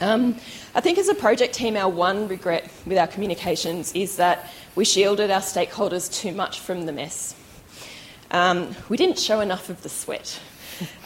Um, 0.00 0.36
I 0.74 0.80
think 0.80 0.98
as 0.98 1.08
a 1.08 1.14
project 1.14 1.54
team, 1.54 1.76
our 1.76 1.88
one 1.88 2.28
regret 2.28 2.70
with 2.84 2.98
our 2.98 3.06
communications 3.06 3.92
is 3.94 4.16
that 4.16 4.50
we 4.74 4.84
shielded 4.84 5.30
our 5.30 5.40
stakeholders 5.40 6.12
too 6.12 6.32
much 6.32 6.60
from 6.60 6.84
the 6.86 6.92
mess. 6.92 7.34
Um, 8.30 8.74
we 8.88 8.96
didn't 8.96 9.18
show 9.18 9.40
enough 9.40 9.70
of 9.70 9.82
the 9.82 9.88
sweat. 9.88 10.40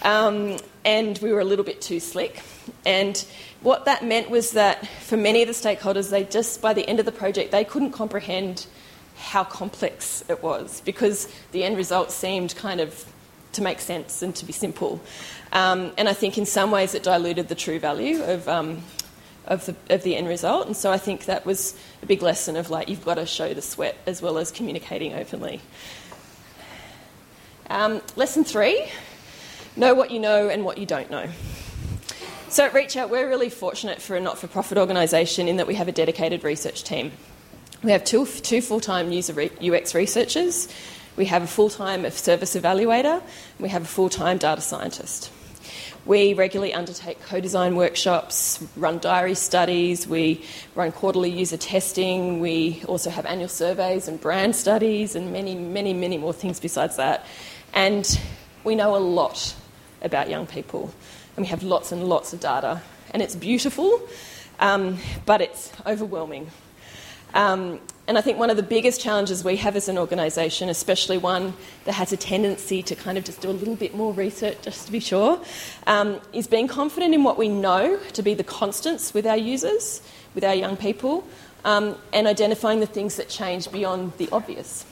Um, 0.03 0.59
and 0.85 1.19
we 1.19 1.33
were 1.33 1.41
a 1.41 1.45
little 1.45 1.65
bit 1.65 1.81
too 1.81 2.01
slick. 2.01 2.43
And 2.87 3.25
what 3.63 3.85
that 3.85 4.05
meant 4.05 4.31
was 4.31 4.53
that 4.53 4.87
for 4.87 5.17
many 5.17 5.43
of 5.43 5.49
the 5.49 5.55
stakeholders, 5.55 6.11
they 6.11 6.25
just, 6.25 6.63
by 6.63 6.73
the 6.73 6.89
end 6.89 6.99
of 7.01 7.07
the 7.07 7.13
project, 7.13 7.51
they 7.51 7.65
couldn't 7.65 7.93
comprehend 7.93 8.67
how 9.17 9.45
complex 9.45 10.25
it 10.29 10.43
was 10.43 10.81
because 10.81 11.29
the 11.53 11.63
end 11.63 11.77
result 11.77 12.11
seemed 12.11 12.57
kind 12.57 12.81
of 12.81 13.05
to 13.53 13.63
make 13.63 13.81
sense 13.81 14.23
and 14.23 14.35
to 14.37 14.47
be 14.47 14.53
simple. 14.53 15.01
Um, 15.53 15.93
and 15.99 16.09
I 16.09 16.15
think 16.15 16.39
in 16.39 16.47
some 16.47 16.71
ways 16.71 16.95
it 16.95 17.03
diluted 17.03 17.49
the 17.49 17.55
true 17.55 17.79
value 17.79 18.23
of, 18.23 18.49
um, 18.49 18.83
of, 19.47 19.67
the, 19.67 19.75
of 19.91 20.03
the 20.05 20.17
end 20.17 20.29
result. 20.29 20.67
And 20.67 20.77
so 20.77 20.91
I 20.91 20.99
think 20.99 21.27
that 21.27 21.45
was 21.45 21.77
a 22.03 22.07
big 22.07 22.23
lesson 22.23 22.57
of 22.57 22.71
like, 22.71 22.89
you've 22.89 23.05
got 23.05 23.17
to 23.17 23.27
show 23.27 23.53
the 23.53 23.61
sweat 23.61 23.97
as 24.07 24.23
well 24.23 24.39
as 24.39 24.51
communicating 24.51 25.13
openly. 25.13 25.61
Um, 27.69 28.01
lesson 28.17 28.45
three 28.45 28.89
know 29.77 29.95
what 29.95 30.11
you 30.11 30.19
know 30.19 30.49
and 30.49 30.65
what 30.65 30.79
you 30.79 30.87
don't 30.87 31.11
know. 31.11 31.29
So 32.49 32.65
at 32.65 32.75
Reach 32.75 32.97
Out, 32.97 33.11
we're 33.11 33.29
really 33.29 33.49
fortunate 33.49 34.03
for 34.03 34.17
a 34.17 34.21
not 34.21 34.37
for 34.37 34.49
profit 34.49 34.77
organisation 34.77 35.47
in 35.47 35.59
that 35.59 35.69
we 35.69 35.77
have 35.77 35.87
a 35.87 35.93
dedicated 35.93 36.43
research 36.43 36.83
team. 36.83 37.13
We 37.85 37.93
have 37.93 38.05
two, 38.05 38.27
two 38.27 38.61
full 38.61 38.81
time 38.81 39.13
user 39.13 39.49
UX 39.63 39.95
researchers, 39.95 40.69
we 41.17 41.27
have 41.27 41.43
a 41.43 41.47
full 41.47 41.71
time 41.71 42.11
service 42.11 42.57
evaluator, 42.57 43.23
we 43.59 43.69
have 43.69 43.83
a 43.83 43.87
full 43.87 44.09
time 44.11 44.39
data 44.39 44.61
scientist. 44.61 45.31
We 46.07 46.35
regularly 46.35 46.75
undertake 46.75 47.23
co 47.23 47.41
design 47.41 47.77
workshops, 47.77 48.63
run 48.77 48.99
diary 48.99 49.35
studies, 49.35 50.09
we 50.09 50.45
run 50.75 50.91
quarterly 50.91 51.31
user 51.31 51.57
testing, 51.57 52.41
we 52.41 52.83
also 52.89 53.11
have 53.11 53.27
annual 53.27 53.49
surveys 53.49 54.09
and 54.09 54.21
brand 54.21 54.57
studies, 54.57 55.15
and 55.15 55.33
many, 55.33 55.55
many, 55.55 55.95
many 55.95 56.19
more 56.19 56.33
things 56.33 56.59
besides 56.59 56.97
that. 56.97 57.25
And 57.73 58.19
we 58.65 58.75
know 58.75 58.97
a 58.97 58.99
lot 58.99 59.55
about 60.03 60.31
young 60.31 60.47
people 60.47 60.93
and 61.37 61.47
we 61.47 61.49
have 61.49 61.63
lots 61.63 61.93
and 61.93 62.05
lots 62.05 62.33
of 62.33 62.41
data. 62.41 62.83
And 63.13 63.23
it's 63.23 63.35
beautiful, 63.35 64.01
um, 64.59 64.99
but 65.27 65.41
it's 65.41 65.73
overwhelming. 65.87 66.51
Um, 67.33 67.81
and 68.07 68.19
I 68.19 68.21
think 68.21 68.39
one 68.39 68.51
of 68.51 68.57
the 68.57 68.63
biggest 68.63 69.01
challenges 69.01 69.45
we 69.45 69.57
have 69.57 69.77
as 69.77 69.89
an 69.89 69.97
organisation, 69.97 70.69
especially 70.69 71.17
one 71.17 71.55
that 71.85 71.93
has 71.93 72.13
a 72.13 72.17
tendency 72.17 72.83
to 72.83 72.97
kind 72.97 73.17
of 73.17 73.25
just 73.25 73.41
do 73.41 73.51
a 73.51 73.53
little 73.53 73.77
bit 73.77 73.95
more 73.95 74.13
research 74.13 74.59
just 74.63 74.87
to 74.87 74.93
be 74.93 75.01
sure, 75.01 75.41
um, 75.87 76.21
is 76.33 76.47
being 76.49 76.67
confident 76.67 77.15
in 77.15 77.23
what 77.23 77.39
we 77.39 77.49
know 77.49 77.99
to 78.15 78.23
be 78.23 78.35
the 78.35 78.45
constants 78.45 79.15
with 79.15 79.27
our 79.27 79.37
users, 79.37 80.03
with 80.35 80.43
our 80.43 80.55
young 80.55 80.77
people, 80.77 81.25
um, 81.65 81.97
and 82.13 82.27
identifying 82.27 82.81
the 82.81 82.87
things 82.87 83.17
that 83.17 83.29
change 83.29 83.71
beyond 83.71 84.13
the 84.19 84.29
obvious. 84.33 84.85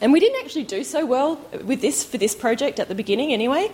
And 0.00 0.12
we 0.12 0.20
didn't 0.20 0.44
actually 0.44 0.64
do 0.64 0.82
so 0.84 1.04
well 1.04 1.36
with 1.64 1.80
this 1.80 2.04
for 2.04 2.18
this 2.18 2.34
project 2.34 2.78
at 2.80 2.88
the 2.88 2.94
beginning, 2.94 3.32
anyway. 3.32 3.70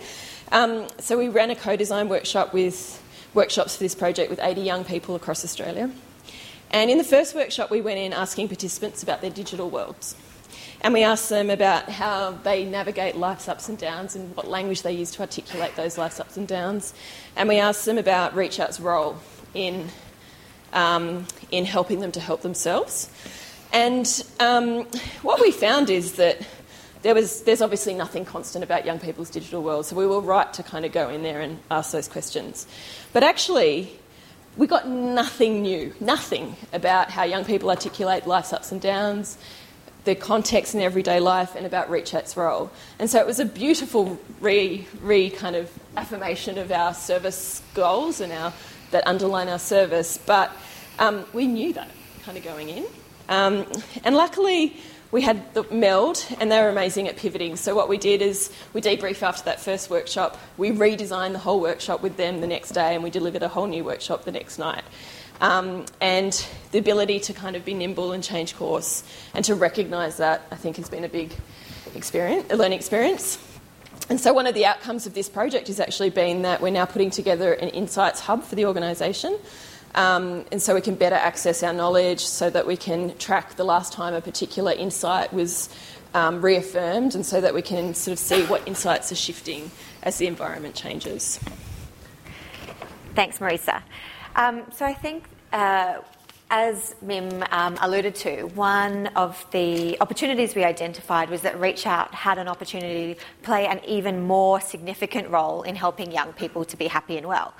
Um, 0.53 0.87
so 0.99 1.19
we 1.19 1.29
ran 1.29 1.51
a 1.51 1.57
co-design 1.57 2.09
workshop 2.09 2.53
with 2.53 3.03
workshops 3.35 3.77
for 3.77 3.83
this 3.83 3.95
project 3.95 4.31
with 4.31 4.41
80 4.43 4.61
young 4.61 4.85
people 4.85 5.15
across 5.15 5.45
Australia. 5.45 5.91
And 6.71 6.91
in 6.91 6.99
the 6.99 7.05
first 7.05 7.35
workshop, 7.35 7.71
we 7.71 7.81
went 7.81 7.99
in 7.99 8.13
asking 8.13 8.49
participants 8.49 9.03
about 9.03 9.21
their 9.21 9.31
digital 9.31 9.71
worlds. 9.71 10.17
And 10.81 10.93
we 10.93 11.03
asked 11.03 11.29
them 11.31 11.51
about 11.51 11.89
how 11.89 12.33
they 12.43 12.65
navigate 12.65 13.17
life's 13.17 13.49
ups 13.49 13.69
and 13.69 13.79
downs 13.79 14.15
and 14.15 14.37
what 14.37 14.49
language 14.49 14.83
they 14.83 14.93
use 14.93 15.11
to 15.13 15.21
articulate 15.21 15.75
those 15.77 15.97
life's 15.97 16.21
ups 16.21 16.37
and 16.37 16.47
downs. 16.47 16.93
And 17.35 17.49
we 17.49 17.59
asked 17.59 17.85
them 17.87 17.99
about 17.99 18.35
Reach 18.35 18.61
Out's 18.61 18.79
role 18.79 19.17
in, 19.55 19.89
um, 20.73 21.27
in 21.51 21.65
helping 21.65 22.01
them 22.01 22.13
to 22.13 22.21
help 22.21 22.43
themselves. 22.43 23.09
And 23.73 24.25
um, 24.41 24.85
what 25.23 25.41
we 25.41 25.51
found 25.51 25.91
is 25.91 26.13
that 26.15 26.39
there 27.03 27.15
was, 27.15 27.43
there's 27.43 27.63
obviously 27.63 27.95
nothing 27.95 28.25
constant 28.25 28.65
about 28.65 28.85
young 28.85 28.99
people's 28.99 29.31
digital 29.31 29.63
world, 29.63 29.87
so 29.87 29.95
we 29.95 30.07
were 30.07 30.21
right 30.21 30.53
to 30.55 30.63
kind 30.63 30.85
of 30.85 30.93
go 30.93 31.09
in 31.09 31.23
there 31.23 31.41
and 31.41 31.59
ask 31.71 31.93
those 31.93 32.09
questions. 32.09 32.67
But 33.13 33.23
actually, 33.23 33.97
we 34.57 34.67
got 34.67 34.89
nothing 34.89 35.63
new, 35.63 35.95
nothing 36.01 36.57
about 36.73 37.11
how 37.11 37.25
young 37.25 37.45
people 37.45 37.71
articulate 37.71 38.27
life's 38.27 38.53
ups 38.53 38.73
and 38.73 38.81
downs, 38.81 39.39
their 40.05 40.15
context 40.15 40.75
in 40.75 40.81
everyday 40.81 41.21
life, 41.21 41.55
and 41.55 41.67
about 41.67 41.91
Reach 41.91 42.15
Out's 42.15 42.37
role. 42.37 42.71
And 42.99 43.11
so 43.11 43.21
it 43.21 43.27
was 43.27 43.39
a 43.39 43.45
beautiful 43.45 44.19
re, 44.41 44.87
re 45.01 45.31
kind 45.31 45.57
of 45.57 45.71
affirmation 45.97 46.59
of 46.59 46.73
our 46.73 46.95
service 46.95 47.63
goals 47.75 48.21
and 48.21 48.33
our, 48.33 48.53
that 48.93 49.07
underline 49.07 49.49
our 49.49 49.59
service. 49.59 50.19
But 50.19 50.51
um, 50.99 51.25
we 51.33 51.47
knew 51.47 51.73
that 51.75 51.91
kind 52.23 52.39
of 52.39 52.45
going 52.45 52.69
in. 52.71 52.87
Um, 53.29 53.67
and 54.05 54.15
luckily, 54.15 54.77
we 55.13 55.23
had 55.23 55.55
the 55.55 55.63
Meld, 55.71 56.25
and 56.41 56.51
they 56.51 56.61
were 56.61 56.69
amazing 56.69 57.09
at 57.09 57.17
pivoting. 57.17 57.57
So, 57.57 57.75
what 57.75 57.89
we 57.89 57.97
did 57.97 58.23
is 58.23 58.53
we 58.73 58.81
debriefed 58.81 59.23
after 59.23 59.45
that 59.45 59.61
first 59.61 59.89
workshop. 59.89 60.39
We 60.57 60.71
redesigned 60.71 61.33
the 61.33 61.39
whole 61.39 61.61
workshop 61.61 62.03
with 62.03 62.17
them 62.17 62.41
the 62.41 62.47
next 62.47 62.71
day, 62.73 62.95
and 62.95 63.05
we 63.05 63.11
delivered 63.11 63.43
a 63.43 63.49
whole 63.49 63.67
new 63.67 63.85
workshop 63.85 64.25
the 64.25 64.33
next 64.33 64.59
night. 64.59 64.85
Um, 65.41 65.85
and 66.01 66.33
the 66.73 66.79
ability 66.79 67.21
to 67.21 67.33
kind 67.33 67.57
of 67.57 67.65
be 67.65 67.75
nimble 67.75 68.13
and 68.13 68.25
change 68.25 68.57
course 68.57 69.05
and 69.35 69.45
to 69.45 69.55
recognise 69.55 70.17
that, 70.17 70.47
I 70.51 70.57
think, 70.57 70.77
has 70.77 70.89
been 70.89 71.05
a 71.05 71.09
big 71.09 71.31
experience, 71.95 72.51
a 72.51 72.57
learning 72.57 72.79
experience. 72.79 73.39
And 74.09 74.21
so, 74.21 74.33
one 74.33 74.47
of 74.47 74.55
the 74.55 74.67
outcomes 74.67 75.07
of 75.07 75.15
this 75.15 75.29
project 75.29 75.69
has 75.69 75.81
actually 75.81 76.11
been 76.11 76.43
that 76.43 76.61
we're 76.61 76.71
now 76.71 76.85
putting 76.85 77.11
together 77.11 77.53
an 77.53 77.69
insights 77.71 78.21
hub 78.21 78.45
for 78.45 78.55
the 78.55 78.67
organisation. 78.67 79.39
Um, 79.97 80.45
and 80.53 80.61
so 80.61 80.75
we 80.75 80.83
can 80.83 80.95
better 80.95 81.17
access 81.17 81.63
our 81.63 81.73
knowledge 81.73 82.21
so 82.21 82.51
that 82.51 82.67
we 82.67 82.77
can 82.77 83.17
track 83.17 83.57
the 83.57 83.65
last 83.65 83.95
time 83.95 84.13
a 84.13 84.21
particular 84.21 84.73
insight 84.73 85.33
was 85.33 85.71
um, 86.13 86.43
reaffirmed 86.43 87.15
and 87.15 87.25
so 87.25 87.41
that 87.41 87.55
we 87.55 87.63
can 87.63 87.95
sort 87.95 88.13
of 88.13 88.19
see 88.19 88.45
what 88.45 88.67
insights 88.69 89.11
are 89.11 89.17
shifting 89.17 89.71
as 90.03 90.19
the 90.19 90.27
environment 90.27 90.75
changes. 90.75 91.41
Thanks, 93.15 93.39
Marisa. 93.39 93.83
Um, 94.37 94.65
so 94.73 94.85
I 94.85 94.95
think. 94.95 95.25
Uh, 95.53 96.03
as 96.49 96.95
Mim 97.03 97.45
um, 97.51 97.77
alluded 97.81 98.15
to, 98.15 98.45
one 98.55 99.09
of 99.09 99.45
the 99.51 100.01
opportunities 100.01 100.55
we 100.55 100.63
identified 100.63 101.29
was 101.29 101.43
that 101.43 101.59
Reach 101.59 101.87
Out 101.87 102.15
had 102.15 102.39
an 102.39 102.47
opportunity 102.47 103.15
to 103.15 103.21
play 103.43 103.67
an 103.67 103.81
even 103.85 104.23
more 104.23 104.61
significant 104.61 105.29
role 105.29 105.63
in 105.63 105.75
helping 105.75 106.13
young 106.13 106.33
people 106.35 106.65
to 106.67 106.77
be 106.77 106.87
happy 106.87 107.17
and 107.17 107.27
well. 107.27 107.53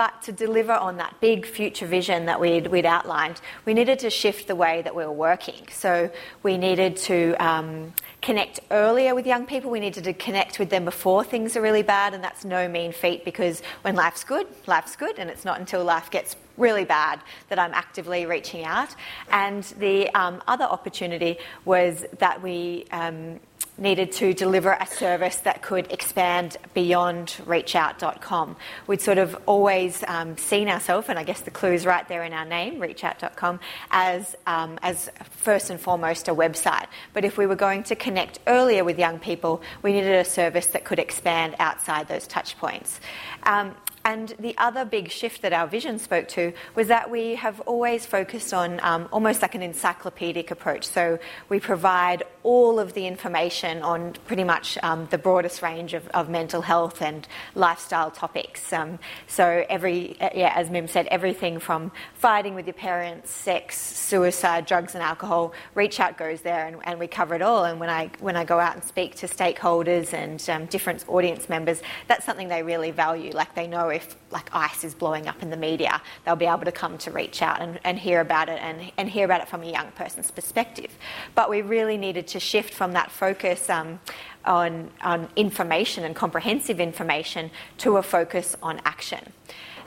But 0.00 0.22
to 0.22 0.32
deliver 0.32 0.72
on 0.72 0.96
that 0.96 1.20
big 1.20 1.44
future 1.44 1.84
vision 1.84 2.24
that 2.24 2.40
we'd, 2.40 2.68
we'd 2.68 2.86
outlined, 2.86 3.38
we 3.66 3.74
needed 3.74 3.98
to 3.98 4.08
shift 4.08 4.48
the 4.48 4.56
way 4.56 4.80
that 4.80 4.96
we 4.96 5.04
were 5.04 5.12
working. 5.12 5.68
So 5.70 6.10
we 6.42 6.56
needed 6.56 6.96
to 7.08 7.34
um, 7.34 7.92
connect 8.22 8.60
earlier 8.70 9.14
with 9.14 9.26
young 9.26 9.44
people. 9.44 9.70
We 9.70 9.78
needed 9.78 10.04
to 10.04 10.14
connect 10.14 10.58
with 10.58 10.70
them 10.70 10.86
before 10.86 11.22
things 11.22 11.54
are 11.54 11.60
really 11.60 11.82
bad, 11.82 12.14
and 12.14 12.24
that's 12.24 12.46
no 12.46 12.66
mean 12.66 12.92
feat 12.92 13.26
because 13.26 13.60
when 13.82 13.94
life's 13.94 14.24
good, 14.24 14.46
life's 14.66 14.96
good, 14.96 15.18
and 15.18 15.28
it's 15.28 15.44
not 15.44 15.60
until 15.60 15.84
life 15.84 16.10
gets 16.10 16.34
really 16.56 16.86
bad 16.86 17.20
that 17.50 17.58
I'm 17.58 17.74
actively 17.74 18.24
reaching 18.24 18.64
out. 18.64 18.94
And 19.30 19.64
the 19.78 20.08
um, 20.14 20.42
other 20.48 20.64
opportunity 20.64 21.36
was 21.66 22.06
that 22.20 22.40
we 22.40 22.86
um, 22.90 23.38
needed 23.80 24.12
to 24.12 24.34
deliver 24.34 24.72
a 24.72 24.86
service 24.86 25.36
that 25.36 25.62
could 25.62 25.90
expand 25.90 26.56
beyond 26.74 27.28
reachout.com. 27.46 28.56
We'd 28.86 29.00
sort 29.00 29.18
of 29.18 29.36
always 29.46 30.04
um, 30.06 30.36
seen 30.36 30.68
ourselves, 30.68 31.08
and 31.08 31.18
I 31.18 31.24
guess 31.24 31.40
the 31.40 31.50
clue's 31.50 31.86
right 31.86 32.06
there 32.06 32.22
in 32.22 32.32
our 32.32 32.44
name, 32.44 32.78
reachout.com, 32.78 33.60
as, 33.90 34.36
um, 34.46 34.78
as 34.82 35.10
first 35.30 35.70
and 35.70 35.80
foremost 35.80 36.28
a 36.28 36.34
website. 36.34 36.86
But 37.14 37.24
if 37.24 37.38
we 37.38 37.46
were 37.46 37.56
going 37.56 37.82
to 37.84 37.96
connect 37.96 38.38
earlier 38.46 38.84
with 38.84 38.98
young 38.98 39.18
people, 39.18 39.62
we 39.82 39.92
needed 39.92 40.14
a 40.14 40.24
service 40.24 40.66
that 40.66 40.84
could 40.84 40.98
expand 40.98 41.56
outside 41.58 42.08
those 42.08 42.26
touch 42.26 42.58
points. 42.58 43.00
Um, 43.44 43.74
and 44.04 44.34
the 44.38 44.56
other 44.56 44.84
big 44.84 45.10
shift 45.10 45.42
that 45.42 45.52
our 45.52 45.66
vision 45.66 45.98
spoke 45.98 46.26
to 46.28 46.52
was 46.74 46.88
that 46.88 47.10
we 47.10 47.34
have 47.34 47.60
always 47.60 48.06
focused 48.06 48.54
on 48.54 48.80
um, 48.82 49.08
almost 49.12 49.42
like 49.42 49.54
an 49.54 49.62
encyclopedic 49.62 50.50
approach. 50.50 50.86
So 50.86 51.18
we 51.50 51.60
provide 51.60 52.22
all 52.42 52.78
of 52.78 52.94
the 52.94 53.06
information 53.06 53.82
on 53.82 54.14
pretty 54.26 54.44
much 54.44 54.78
um, 54.82 55.06
the 55.10 55.18
broadest 55.18 55.62
range 55.62 55.94
of, 55.94 56.06
of, 56.08 56.28
mental 56.30 56.62
health 56.62 57.02
and 57.02 57.26
lifestyle 57.54 58.10
topics. 58.10 58.72
Um, 58.72 58.98
so 59.26 59.64
every, 59.68 60.16
yeah, 60.20 60.52
as 60.54 60.70
Mim 60.70 60.88
said, 60.88 61.06
everything 61.08 61.58
from 61.58 61.92
fighting 62.14 62.54
with 62.54 62.66
your 62.66 62.74
parents, 62.74 63.30
sex, 63.30 63.78
suicide, 63.78 64.64
drugs 64.66 64.94
and 64.94 65.02
alcohol. 65.02 65.52
Reach 65.74 66.00
Out 66.00 66.16
goes 66.16 66.40
there, 66.40 66.66
and, 66.66 66.76
and 66.84 66.98
we 66.98 67.06
cover 67.06 67.34
it 67.34 67.42
all. 67.42 67.64
And 67.64 67.80
when 67.80 67.90
I 67.90 68.10
when 68.20 68.36
I 68.36 68.44
go 68.44 68.58
out 68.58 68.74
and 68.74 68.84
speak 68.84 69.16
to 69.16 69.26
stakeholders 69.26 70.12
and 70.12 70.48
um, 70.48 70.66
different 70.66 71.04
audience 71.08 71.48
members, 71.48 71.82
that's 72.08 72.24
something 72.24 72.48
they 72.48 72.62
really 72.62 72.90
value. 72.90 73.32
Like 73.32 73.54
they 73.54 73.66
know 73.66 73.88
if 73.88 74.16
like 74.30 74.54
ICE 74.54 74.84
is 74.84 74.94
blowing 74.94 75.26
up 75.26 75.42
in 75.42 75.50
the 75.50 75.56
media, 75.56 76.00
they'll 76.24 76.36
be 76.36 76.46
able 76.46 76.64
to 76.64 76.72
come 76.72 76.96
to 76.98 77.10
Reach 77.10 77.42
Out 77.42 77.60
and, 77.60 77.80
and 77.84 77.98
hear 77.98 78.20
about 78.20 78.48
it 78.48 78.60
and, 78.62 78.92
and 78.96 79.08
hear 79.08 79.24
about 79.24 79.40
it 79.40 79.48
from 79.48 79.62
a 79.62 79.70
young 79.70 79.90
person's 79.92 80.30
perspective. 80.30 80.90
But 81.34 81.50
we 81.50 81.62
really 81.62 81.96
needed 81.96 82.28
to 82.32 82.40
shift 82.40 82.72
from 82.72 82.92
that 82.92 83.10
focus 83.10 83.68
um, 83.70 84.00
on, 84.44 84.90
on 85.02 85.28
information 85.36 86.04
and 86.04 86.14
comprehensive 86.14 86.80
information 86.80 87.50
to 87.78 87.96
a 87.96 88.02
focus 88.02 88.56
on 88.62 88.80
action. 88.84 89.32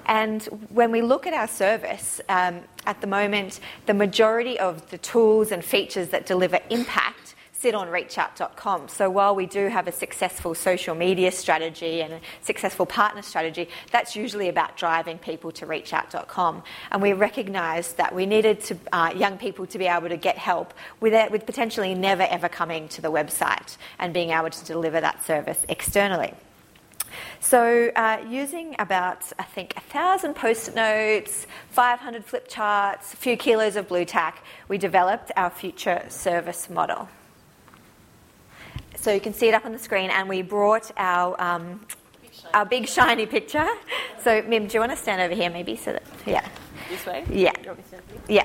And 0.05 0.43
when 0.69 0.91
we 0.91 1.01
look 1.01 1.25
at 1.25 1.33
our 1.33 1.47
service, 1.47 2.19
um, 2.27 2.61
at 2.85 2.99
the 2.99 3.07
moment, 3.07 3.59
the 3.85 3.93
majority 3.93 4.59
of 4.59 4.89
the 4.89 4.97
tools 4.97 5.51
and 5.51 5.63
features 5.63 6.09
that 6.09 6.25
deliver 6.25 6.59
impact 6.69 7.22
sit 7.63 7.73
on 7.73 7.87
reachout.com. 7.87 8.89
So 8.89 9.09
while 9.09 9.35
we 9.35 9.45
do 9.45 9.69
have 9.69 9.87
a 9.87 9.91
successful 9.93 10.53
social 10.53 10.95
media 10.95 11.31
strategy 11.31 12.01
and 12.01 12.15
a 12.15 12.19
successful 12.41 12.85
partner 12.85 13.21
strategy, 13.21 13.69
that's 13.89 14.17
usually 14.17 14.49
about 14.49 14.75
driving 14.75 15.17
people 15.17 15.49
to 15.53 15.65
reachout.com. 15.65 16.61
And 16.91 17.01
we 17.01 17.13
recognised 17.13 17.95
that 17.95 18.13
we 18.13 18.25
needed 18.25 18.59
to, 18.65 18.77
uh, 18.91 19.13
young 19.15 19.37
people 19.37 19.65
to 19.67 19.77
be 19.77 19.85
able 19.85 20.09
to 20.09 20.17
get 20.17 20.37
help 20.37 20.73
with, 20.99 21.13
with 21.31 21.45
potentially 21.45 21.95
never 21.95 22.23
ever 22.23 22.49
coming 22.49 22.89
to 22.89 23.01
the 23.01 23.09
website 23.09 23.77
and 23.97 24.13
being 24.13 24.31
able 24.31 24.49
to 24.49 24.65
deliver 24.65 24.99
that 24.99 25.23
service 25.23 25.65
externally. 25.69 26.33
So, 27.39 27.91
uh, 27.95 28.25
using 28.27 28.75
about, 28.77 29.31
I 29.39 29.43
think, 29.43 29.77
a 29.77 29.81
thousand 29.81 30.33
post 30.33 30.67
it 30.67 30.75
notes, 30.75 31.47
500 31.69 32.25
flip 32.25 32.49
charts, 32.49 33.13
a 33.13 33.17
few 33.17 33.37
kilos 33.37 33.77
of 33.77 33.87
Blu 33.87 34.03
Tack, 34.03 34.43
we 34.67 34.77
developed 34.77 35.31
our 35.37 35.49
future 35.49 36.03
service 36.09 36.69
model. 36.69 37.07
So, 39.03 39.13
you 39.13 39.19
can 39.19 39.33
see 39.33 39.47
it 39.49 39.53
up 39.53 39.65
on 39.65 39.73
the 39.73 39.79
screen, 39.79 40.09
and 40.09 40.29
we 40.29 40.41
brought 40.41 40.91
our. 40.97 41.39
Um, 41.41 41.81
our 42.53 42.65
big 42.65 42.87
shiny 42.87 43.25
picture. 43.25 43.67
So, 44.21 44.41
Mim, 44.43 44.67
do 44.67 44.73
you 44.73 44.79
want 44.79 44.91
to 44.91 44.97
stand 44.97 45.21
over 45.21 45.33
here 45.33 45.49
maybe? 45.49 45.75
So 45.75 45.93
that, 45.93 46.03
yeah. 46.25 46.47
This 46.89 47.05
way? 47.05 47.25
Yeah. 47.29 47.51
Yeah. 48.27 48.43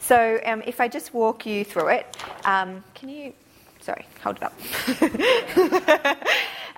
So, 0.00 0.40
um, 0.44 0.62
if 0.66 0.80
I 0.80 0.88
just 0.88 1.14
walk 1.14 1.46
you 1.46 1.64
through 1.64 1.88
it, 1.88 2.16
um, 2.44 2.82
can 2.94 3.08
you. 3.08 3.32
Sorry, 3.80 4.06
hold 4.22 4.38
it 4.38 4.42
up. 4.42 4.54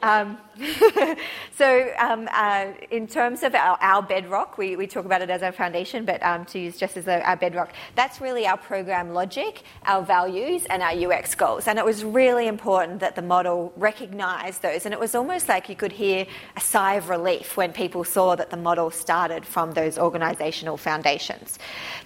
So, 1.57 1.91
um, 1.99 2.29
uh, 2.33 2.73
in 2.91 3.07
terms 3.07 3.43
of 3.43 3.55
our, 3.55 3.79
our 3.81 4.03
bedrock, 4.03 4.59
we, 4.59 4.77
we, 4.77 4.87
talk 4.87 5.07
about 5.07 5.23
it 5.23 5.31
as 5.31 5.43
our 5.43 5.53
foundation, 5.53 6.05
but 6.05 6.23
um, 6.23 6.45
to 6.47 6.59
use 6.59 6.77
just 6.77 6.99
as 6.99 7.07
a, 7.07 7.27
our 7.27 7.35
bedrock, 7.35 7.73
that's 7.95 8.21
really 8.21 8.47
our 8.47 8.59
program 8.59 9.15
logic, 9.15 9.63
our 9.87 10.03
values, 10.03 10.67
and 10.67 10.83
our 10.83 10.93
UX 10.93 11.35
goals. 11.35 11.67
And 11.67 11.79
it 11.79 11.85
was 11.87 12.05
really 12.05 12.47
important 12.47 13.01
that 13.01 13.17
the 13.17 13.23
model 13.23 13.73
recognised 13.75 14.61
those. 14.61 14.85
And 14.85 14.93
it 14.93 15.01
was 15.01 15.15
almost 15.15 15.49
like 15.49 15.71
you 15.71 15.77
could 15.77 15.93
hear 15.93 16.27
a 16.59 16.61
sigh 16.61 16.97
of 16.97 17.09
relief 17.09 17.57
when 17.57 17.73
people 17.73 18.05
saw 18.05 18.37
that 18.37 18.51
the 18.51 18.59
model 18.59 18.91
started 18.91 19.47
from 19.47 19.73
those 19.73 19.97
organisational 19.97 20.79
foundations. 20.79 21.59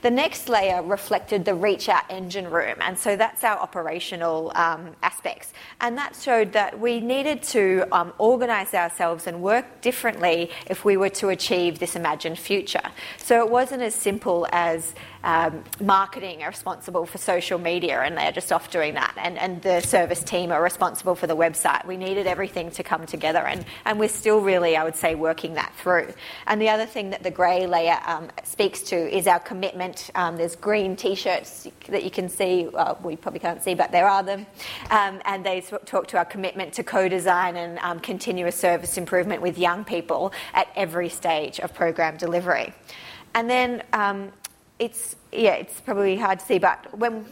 The 0.02 0.12
next 0.12 0.49
layer 0.49 0.80
reflected 0.80 1.45
the 1.45 1.57
reach 1.57 1.88
out 1.88 2.04
engine 2.09 2.49
room, 2.49 2.76
and 2.80 2.97
so 2.97 3.16
that's 3.16 3.42
our 3.42 3.59
operational 3.59 4.52
um, 4.54 4.95
aspects. 5.02 5.52
And 5.80 5.99
that 5.99 6.14
showed 6.14 6.52
that 6.52 6.78
we 6.78 7.00
needed 7.00 7.42
to 7.42 7.85
um, 7.90 8.12
organise 8.40 8.73
ourselves 8.73 9.26
and 9.26 9.42
work 9.42 9.66
differently 9.82 10.48
if 10.70 10.83
we 10.83 10.96
were 10.96 11.11
to 11.11 11.29
achieve 11.29 11.79
this 11.79 11.94
imagined 11.94 12.38
future. 12.38 12.81
So 13.18 13.44
it 13.44 13.50
wasn't 13.50 13.83
as 13.83 13.94
simple 13.94 14.46
as 14.50 14.94
um, 15.24 15.64
marketing 15.80 16.42
are 16.42 16.48
responsible 16.48 17.06
for 17.06 17.18
social 17.18 17.59
media 17.59 18.00
and 18.00 18.16
they're 18.16 18.33
just 18.33 18.52
off 18.52 18.70
doing 18.70 18.94
that, 18.94 19.14
and, 19.16 19.38
and 19.38 19.62
the 19.62 19.80
service 19.80 20.22
team 20.22 20.52
are 20.52 20.62
responsible 20.62 21.14
for 21.14 21.26
the 21.26 21.37
website. 21.37 21.87
We 21.87 21.96
needed 21.96 22.26
everything 22.26 22.70
to 22.72 22.83
come 22.83 23.06
together, 23.06 23.40
and, 23.40 23.64
and 23.85 23.98
we're 23.98 24.09
still 24.09 24.40
really, 24.40 24.76
I 24.76 24.85
would 24.85 24.96
say, 24.96 25.14
working 25.14 25.54
that 25.54 25.74
through. 25.76 26.12
And 26.46 26.61
the 26.61 26.68
other 26.68 26.87
thing 26.87 27.11
that 27.11 27.22
the 27.22 27.30
grey 27.30 27.66
layer 27.66 27.98
um, 28.06 28.30
speaks 28.44 28.83
to 28.83 28.96
is 28.96 29.26
our 29.26 29.40
commitment. 29.40 30.11
Um, 30.14 30.37
there's 30.37 30.56
green 30.56 30.96
t 30.96 31.14
shirts 31.14 31.68
that 31.88 32.04
you 32.04 32.11
can 32.11 32.28
see, 32.28 32.68
well, 32.68 32.98
we 33.02 33.16
probably 33.16 33.40
can't 33.40 33.62
see, 33.62 33.74
but 33.74 33.92
there 33.92 34.09
are 34.09 34.22
them, 34.22 34.46
um, 34.90 35.20
and 35.24 35.44
they 35.44 35.61
talk 35.61 36.06
to 36.09 36.18
our 36.18 36.24
commitment 36.24 36.72
to 36.74 36.83
co 36.83 37.09
design 37.09 37.56
and 37.56 37.78
um, 37.80 38.00
continuous 38.00 38.56
service 38.56 38.96
improvement 38.96 39.42
with 39.42 39.59
young 39.59 39.85
people 39.85 40.33
at 40.54 40.68
every 40.76 41.09
stage 41.09 41.61
of 41.61 41.74
program 41.74 42.16
delivery. 42.16 42.72
And 43.35 43.48
then 43.48 43.83
um, 43.92 44.33
it's 44.81 45.14
yeah, 45.31 45.53
it's 45.53 45.81
probably 45.81 46.16
hard 46.16 46.40
to 46.40 46.47
see, 46.47 46.59
but 46.59 46.99
when 46.99 47.25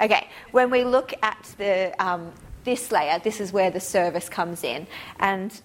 okay, 0.00 0.28
when 0.50 0.68
we 0.68 0.84
look 0.84 1.14
at 1.22 1.54
the 1.56 1.94
um, 2.04 2.32
this 2.64 2.92
layer, 2.92 3.18
this 3.20 3.40
is 3.40 3.52
where 3.52 3.70
the 3.70 3.80
service 3.80 4.28
comes 4.28 4.64
in, 4.64 4.86
and 5.20 5.62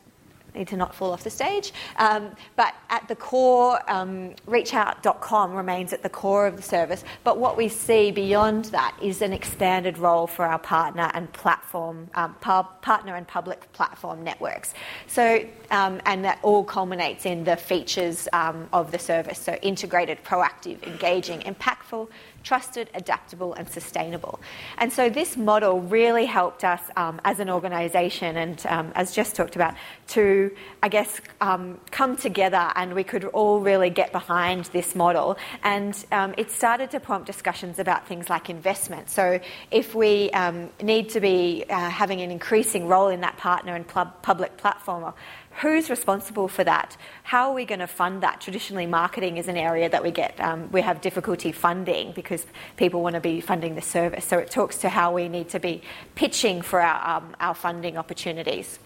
need 0.55 0.67
to 0.69 0.77
not 0.77 0.95
fall 0.95 1.11
off 1.11 1.23
the 1.23 1.29
stage. 1.29 1.73
Um, 1.97 2.31
but 2.55 2.73
at 2.89 3.07
the 3.07 3.15
core, 3.15 3.79
um, 3.91 4.33
reachout.com 4.47 5.53
remains 5.53 5.93
at 5.93 6.03
the 6.03 6.09
core 6.09 6.47
of 6.47 6.55
the 6.57 6.63
service. 6.63 7.03
But 7.23 7.37
what 7.37 7.57
we 7.57 7.67
see 7.67 8.11
beyond 8.11 8.65
that 8.65 8.97
is 9.01 9.21
an 9.21 9.33
expanded 9.33 9.97
role 9.97 10.27
for 10.27 10.45
our 10.45 10.59
partner 10.59 11.11
and 11.13 11.31
platform, 11.33 12.09
um, 12.15 12.35
partner 12.35 13.15
and 13.15 13.27
public 13.27 13.71
platform 13.73 14.23
networks. 14.23 14.73
So, 15.07 15.45
um, 15.71 16.01
and 16.05 16.23
that 16.25 16.39
all 16.43 16.63
culminates 16.63 17.25
in 17.25 17.43
the 17.43 17.57
features 17.57 18.27
um, 18.33 18.67
of 18.73 18.91
the 18.91 18.99
service. 18.99 19.39
So, 19.39 19.53
integrated, 19.61 20.23
proactive, 20.23 20.83
engaging, 20.83 21.41
impactful, 21.41 22.07
trusted, 22.45 22.89
adaptable, 22.93 23.53
and 23.55 23.67
sustainable. 23.67 24.39
And 24.77 24.93
so 24.93 25.10
this 25.10 25.36
model 25.36 25.81
really 25.81 26.25
helped 26.25 26.63
us 26.63 26.79
um, 26.95 27.19
as 27.25 27.39
an 27.39 27.49
organisation 27.49 28.38
and, 28.38 28.65
um, 28.67 28.91
as 28.95 29.13
Jess 29.13 29.34
talked 29.34 29.55
about, 29.55 29.73
to, 30.10 30.55
I 30.81 30.88
guess, 30.88 31.19
um, 31.41 31.79
come 31.91 32.15
together 32.15 32.71
and 32.75 32.93
we 32.93 33.03
could 33.03 33.25
all 33.25 33.60
really 33.60 33.89
get 33.89 34.12
behind 34.12 34.65
this 34.65 34.95
model. 34.95 35.38
And 35.63 35.93
um, 36.12 36.36
it 36.38 36.51
started 36.51 36.91
to 36.91 36.99
prompt 36.99 37.25
discussions 37.25 37.79
about 37.79 38.08
things 38.08 38.29
like 38.29 38.49
investment. 38.49 39.10
So 39.10 39.39
if 39.71 39.95
we 39.95 40.29
um, 40.31 40.69
need 40.81 41.10
to 41.10 41.19
be 41.19 41.65
uh, 41.67 41.89
having 41.89 42.21
an 42.21 42.29
increasing 42.29 42.88
role 42.88 43.08
in 43.08 43.21
that 43.21 43.38
partner 43.38 43.73
and 43.73 43.88
pub- 43.88 44.21
public 44.21 44.55
platform, 44.58 45.13
who's 45.61 45.89
responsible 45.89 46.47
for 46.47 46.63
that? 46.63 46.97
How 47.23 47.49
are 47.49 47.53
we 47.53 47.65
going 47.65 47.79
to 47.79 47.87
fund 47.87 48.23
that? 48.23 48.41
Traditionally, 48.41 48.85
marketing 48.85 49.37
is 49.37 49.47
an 49.47 49.57
area 49.57 49.89
that 49.89 50.03
we 50.03 50.11
get 50.11 50.39
um, 50.39 50.71
we 50.71 50.81
have 50.81 51.01
difficulty 51.01 51.51
funding 51.51 52.11
because 52.11 52.45
people 52.77 53.01
want 53.01 53.15
to 53.15 53.21
be 53.21 53.41
funding 53.41 53.75
the 53.75 53.81
service. 53.81 54.25
So 54.25 54.37
it 54.37 54.51
talks 54.51 54.77
to 54.77 54.89
how 54.89 55.13
we 55.13 55.29
need 55.29 55.49
to 55.49 55.59
be 55.59 55.81
pitching 56.15 56.61
for 56.61 56.81
our 56.81 57.17
um, 57.17 57.35
our 57.39 57.55
funding 57.55 57.97
opportunities. 57.97 58.79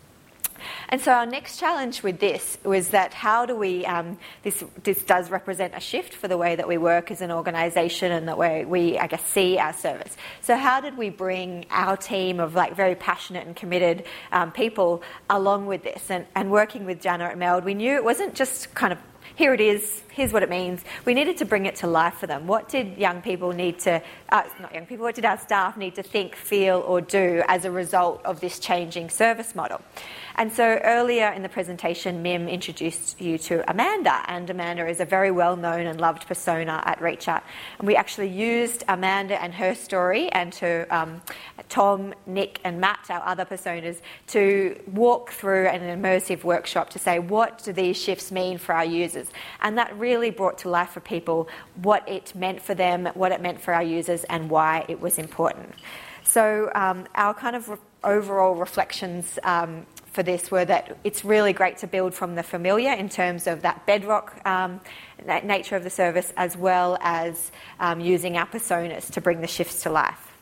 And 0.89 1.02
so 1.02 1.12
our 1.12 1.26
next 1.26 1.60
challenge 1.60 2.04
with 2.04 2.19
this 2.19 2.58
was 2.63 2.89
that 2.89 3.13
how 3.13 3.45
do 3.45 3.56
we, 3.56 3.86
um, 3.86 4.17
this, 4.43 4.63
this 4.84 5.04
does 5.04 5.30
represent 5.30 5.74
a 5.76 5.80
shift 5.80 6.13
for 6.13 6.28
the 6.28 6.38
way 6.38 6.56
that 6.56 6.67
we 6.67 6.78
work 6.78 7.12
as 7.12 7.22
an 7.22 7.32
organisation 7.32 8.12
and 8.12 8.28
the 8.28 8.36
way 8.36 8.65
we, 8.65 8.98
I 8.98 9.08
guess, 9.08 9.24
see 9.26 9.58
our 9.58 9.74
service. 9.74 10.15
So 10.41 10.56
how 10.56 10.82
did 10.82 10.98
we 10.98 11.10
bring 11.10 11.65
our 11.69 11.98
team 11.98 12.39
of 12.39 12.56
like 12.56 12.76
very 12.76 12.95
passionate 12.95 13.48
and 13.48 13.56
committed 13.56 14.06
um, 14.32 14.52
people 14.52 15.04
along 15.30 15.65
with 15.65 15.84
this? 15.84 16.10
And, 16.10 16.26
and 16.36 16.52
working 16.52 16.86
with 16.86 17.02
Jana 17.02 17.26
at 17.26 17.38
Meld, 17.38 17.65
we 17.65 17.74
knew 17.74 17.95
it 17.95 18.04
wasn't 18.04 18.36
just 18.36 18.74
kind 18.74 18.93
of 18.93 19.00
here 19.39 19.54
it 19.54 19.62
is, 19.62 20.04
here's 20.12 20.34
what 20.34 20.43
it 20.43 20.50
means. 20.50 20.84
We 21.06 21.13
needed 21.13 21.38
to 21.38 21.45
bring 21.45 21.65
it 21.65 21.78
to 21.78 21.88
life 21.88 22.15
for 22.15 22.28
them. 22.28 22.45
What 22.45 22.67
did 22.67 22.98
young 22.98 23.22
people 23.22 23.54
need 23.54 23.80
to, 23.80 24.04
uh, 24.30 24.43
not 24.60 24.74
young 24.74 24.86
people, 24.86 25.06
what 25.06 25.15
did 25.15 25.24
our 25.24 25.38
staff 25.38 25.78
need 25.78 25.95
to 25.95 26.04
think, 26.04 26.36
feel, 26.36 26.84
or 26.86 27.00
do 27.00 27.41
as 27.48 27.63
a 27.63 27.72
result 27.72 28.19
of 28.26 28.41
this 28.41 28.60
changing 28.60 29.10
service 29.10 29.56
model? 29.56 29.80
And 30.39 30.54
so 30.54 30.80
earlier 30.86 31.28
in 31.34 31.43
the 31.43 31.49
presentation, 31.49 32.21
Mim 32.21 32.47
introduced 32.47 33.19
you 33.19 33.38
to 33.39 33.69
Amanda, 33.69 34.23
and 34.25 34.49
Amanda 34.49 34.88
is 34.88 35.02
a 35.02 35.06
very 35.06 35.32
well 35.32 35.58
known 35.58 35.86
and 35.86 35.99
loved 35.99 36.28
persona 36.28 36.82
at 36.86 36.99
ReachOut. 37.02 37.41
And 37.78 37.86
we 37.86 37.97
actually 37.97 38.30
used 38.30 38.86
Amanda 38.88 39.39
and 39.43 39.54
her 39.54 39.75
story 39.75 40.32
and 40.32 40.54
to 40.54 40.88
um, 40.95 41.21
Tom, 41.67 42.13
Nick, 42.25 42.62
and 42.63 42.80
Matt, 42.80 43.08
our 43.10 43.21
other 43.28 43.43
personas, 43.43 43.99
to 44.28 44.82
walk 44.88 45.32
through 45.32 45.67
an 45.67 45.82
immersive 45.82 46.45
workshop 46.45 46.91
to 46.91 46.99
say 46.99 47.19
what 47.19 47.62
do 47.62 47.73
these 47.73 48.02
shifts 48.02 48.32
mean 48.32 48.58
for 48.60 48.73
our 48.73 48.86
users. 48.86 49.28
And 49.60 49.78
that 49.78 49.93
really 49.99 50.30
brought 50.30 50.60
to 50.60 50.69
life 50.69 50.91
for 50.91 51.02
people 51.02 51.49
what 51.82 52.08
it 52.08 52.34
meant 52.34 52.62
for 52.62 52.73
them, 52.73 53.08
what 53.08 53.34
it 53.34 53.41
meant 53.41 53.60
for 53.60 53.73
our 53.73 53.84
users, 53.84 54.23
and 54.23 54.49
why 54.49 54.86
it 54.88 55.02
was 55.02 55.19
important. 55.19 55.75
So, 56.23 56.71
um, 56.75 57.08
our 57.15 57.34
kind 57.34 57.56
of 57.58 57.67
re- 57.67 57.78
overall 58.04 58.56
reflections 58.56 59.39
um, 59.43 59.86
for 60.19 60.23
this 60.23 60.51
were 60.51 60.65
that 60.65 60.97
it's 61.05 61.23
really 61.23 61.53
great 61.53 61.77
to 61.77 61.88
build 61.88 62.13
from 62.13 62.36
the 62.36 62.43
familiar 62.43 62.91
in 62.91 63.08
terms 63.08 63.47
of 63.47 63.62
that 63.62 63.86
bedrock 63.86 64.45
um, 64.45 64.82
nature 65.45 65.77
of 65.77 65.86
the 65.86 65.89
service, 65.89 66.34
as 66.36 66.58
well 66.58 66.97
as 66.99 67.53
um, 67.79 68.01
using 68.01 68.36
our 68.36 68.45
personas 68.45 69.10
to 69.10 69.21
bring 69.21 69.39
the 69.39 69.47
shifts 69.47 69.82
to 69.84 69.89
life. 69.89 70.34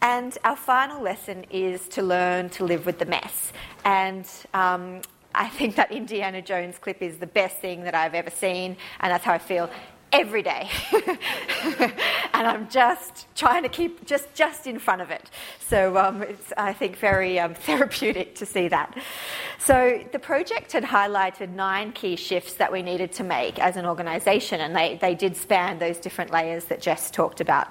And 0.00 0.38
our 0.42 0.56
final 0.56 1.02
lesson 1.02 1.44
is 1.50 1.86
to 1.88 2.02
learn 2.02 2.48
to 2.56 2.64
live 2.64 2.86
with 2.86 2.98
the 2.98 3.04
mess. 3.04 3.52
And 3.84 4.26
um, 4.54 5.02
I 5.34 5.48
think 5.50 5.76
that 5.76 5.92
Indiana 5.92 6.40
Jones 6.40 6.78
clip 6.78 7.02
is 7.02 7.18
the 7.18 7.26
best 7.26 7.58
thing 7.58 7.82
that 7.82 7.94
I've 7.94 8.14
ever 8.14 8.30
seen, 8.30 8.78
and 9.00 9.12
that's 9.12 9.24
how 9.26 9.34
I 9.34 9.38
feel 9.38 9.68
every 10.14 10.42
day. 10.42 10.70
and 12.32 12.46
I'm 12.46 12.68
just 12.68 13.26
trying 13.34 13.64
to 13.64 13.68
keep 13.68 14.06
just, 14.06 14.32
just 14.34 14.66
in 14.66 14.78
front 14.78 15.02
of 15.02 15.10
it. 15.10 15.30
So 15.60 15.96
um, 15.98 16.22
it's, 16.22 16.52
I 16.56 16.72
think, 16.72 16.96
very 16.96 17.38
um, 17.38 17.54
therapeutic 17.66 18.34
to 18.36 18.46
see 18.46 18.68
that. 18.68 18.96
So 19.58 20.02
the 20.12 20.18
project 20.18 20.72
had 20.72 20.84
highlighted 20.84 21.50
nine 21.50 21.92
key 21.92 22.16
shifts 22.16 22.54
that 22.54 22.70
we 22.72 22.82
needed 22.82 23.12
to 23.12 23.24
make 23.24 23.58
as 23.58 23.76
an 23.76 23.86
organisation, 23.86 24.60
and 24.60 24.74
they, 24.74 24.98
they 25.00 25.14
did 25.14 25.36
span 25.36 25.78
those 25.78 25.98
different 25.98 26.30
layers 26.30 26.66
that 26.66 26.80
Jess 26.80 27.10
talked 27.10 27.40
about 27.40 27.68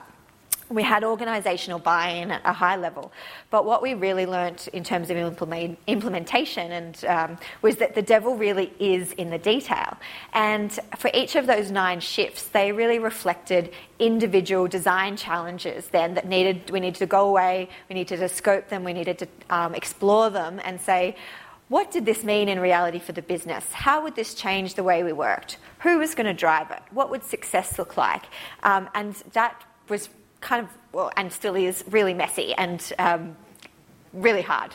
we 0.73 0.83
had 0.83 1.03
organisational 1.03 1.81
buy-in 1.81 2.31
at 2.31 2.41
a 2.45 2.53
high 2.53 2.75
level, 2.75 3.11
but 3.49 3.65
what 3.65 3.81
we 3.81 3.93
really 3.93 4.25
learnt 4.25 4.67
in 4.69 4.83
terms 4.83 5.09
of 5.09 5.17
implement, 5.17 5.77
implementation 5.87 6.71
and 6.71 7.05
um, 7.05 7.37
was 7.61 7.75
that 7.77 7.95
the 7.95 8.01
devil 8.01 8.35
really 8.35 8.73
is 8.79 9.11
in 9.13 9.29
the 9.29 9.37
detail. 9.37 9.97
And 10.33 10.71
for 10.97 11.11
each 11.13 11.35
of 11.35 11.45
those 11.47 11.71
nine 11.71 11.99
shifts, 11.99 12.47
they 12.49 12.71
really 12.71 12.99
reflected 12.99 13.73
individual 13.99 14.67
design 14.67 15.15
challenges. 15.15 15.87
Then 15.87 16.15
that 16.15 16.27
needed 16.27 16.71
we 16.71 16.79
needed 16.79 16.99
to 16.99 17.05
go 17.05 17.27
away, 17.27 17.69
we 17.89 17.95
needed 17.95 18.17
to 18.17 18.29
scope 18.29 18.69
them, 18.69 18.83
we 18.83 18.93
needed 18.93 19.19
to 19.19 19.27
um, 19.49 19.75
explore 19.75 20.29
them, 20.29 20.59
and 20.63 20.79
say. 20.79 21.15
What 21.69 21.89
did 21.89 22.05
this 22.05 22.23
mean 22.23 22.49
in 22.49 22.59
reality 22.59 22.99
for 22.99 23.13
the 23.13 23.21
business? 23.21 23.71
How 23.71 24.03
would 24.03 24.15
this 24.15 24.35
change 24.35 24.75
the 24.75 24.83
way 24.83 25.01
we 25.01 25.13
worked? 25.13 25.57
Who 25.79 25.97
was 25.97 26.13
going 26.13 26.27
to 26.27 26.33
drive 26.33 26.69
it? 26.69 26.83
What 26.91 27.09
would 27.09 27.23
success 27.23 27.79
look 27.79 27.97
like? 27.97 28.23
Um, 28.61 28.89
and 28.93 29.15
that 29.31 29.63
was 29.89 30.09
kind 30.43 30.63
of, 30.65 30.69
well, 30.91 31.11
and 31.17 31.31
still 31.31 31.55
is 31.55 31.83
really 31.89 32.13
messy 32.13 32.53
and 32.53 32.93
um, 32.99 33.35
really 34.13 34.41
hard. 34.41 34.71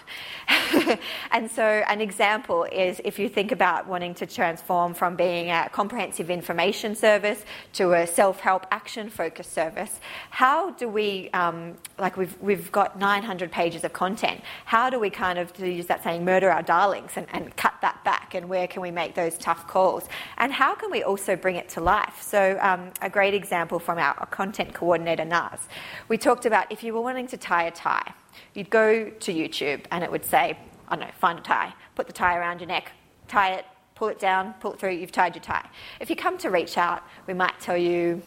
and 1.30 1.50
so, 1.50 1.62
an 1.62 2.00
example 2.00 2.64
is 2.64 3.00
if 3.04 3.18
you 3.18 3.28
think 3.28 3.52
about 3.52 3.86
wanting 3.86 4.14
to 4.14 4.26
transform 4.26 4.94
from 4.94 5.16
being 5.16 5.50
a 5.50 5.68
comprehensive 5.72 6.28
information 6.28 6.94
service 6.94 7.44
to 7.74 7.92
a 7.92 8.06
self 8.06 8.40
help 8.40 8.66
action 8.70 9.08
focused 9.08 9.52
service, 9.52 10.00
how 10.30 10.70
do 10.70 10.88
we, 10.88 11.30
um, 11.30 11.74
like, 11.98 12.16
we've, 12.16 12.36
we've 12.40 12.70
got 12.72 12.98
900 12.98 13.50
pages 13.52 13.84
of 13.84 13.92
content, 13.92 14.40
how 14.64 14.90
do 14.90 14.98
we 14.98 15.08
kind 15.10 15.38
of, 15.38 15.56
use 15.58 15.86
that 15.86 16.02
saying, 16.02 16.24
murder 16.24 16.50
our 16.50 16.62
darlings 16.62 17.12
and, 17.16 17.26
and 17.32 17.56
cut 17.56 17.74
that 17.80 18.02
back? 18.04 18.34
And 18.34 18.48
where 18.48 18.66
can 18.66 18.82
we 18.82 18.90
make 18.90 19.14
those 19.14 19.38
tough 19.38 19.68
calls? 19.68 20.08
And 20.36 20.52
how 20.52 20.74
can 20.74 20.90
we 20.90 21.02
also 21.02 21.36
bring 21.36 21.56
it 21.56 21.68
to 21.70 21.80
life? 21.80 22.20
So, 22.20 22.58
um, 22.60 22.90
a 23.00 23.08
great 23.08 23.34
example 23.34 23.78
from 23.78 23.98
our 23.98 24.14
content 24.26 24.74
coordinator, 24.74 25.24
Naz, 25.24 25.60
we 26.08 26.18
talked 26.18 26.44
about 26.44 26.70
if 26.72 26.82
you 26.82 26.92
were 26.92 27.00
wanting 27.00 27.28
to 27.28 27.36
tie 27.36 27.64
a 27.64 27.70
tie, 27.70 28.14
You'd 28.54 28.70
go 28.70 29.10
to 29.10 29.32
YouTube 29.32 29.84
and 29.90 30.02
it 30.04 30.10
would 30.10 30.24
say, 30.24 30.58
I 30.88 30.96
don't 30.96 31.06
know, 31.06 31.12
find 31.18 31.38
a 31.38 31.42
tie, 31.42 31.74
put 31.94 32.06
the 32.06 32.12
tie 32.12 32.36
around 32.36 32.60
your 32.60 32.68
neck, 32.68 32.92
tie 33.26 33.54
it, 33.54 33.64
pull 33.94 34.08
it 34.08 34.18
down, 34.18 34.54
pull 34.60 34.72
it 34.72 34.78
through, 34.78 34.92
you've 34.92 35.12
tied 35.12 35.34
your 35.34 35.42
tie. 35.42 35.68
If 36.00 36.08
you 36.08 36.16
come 36.16 36.38
to 36.38 36.50
reach 36.50 36.78
out, 36.78 37.02
we 37.26 37.34
might 37.34 37.58
tell 37.60 37.76
you 37.76 38.22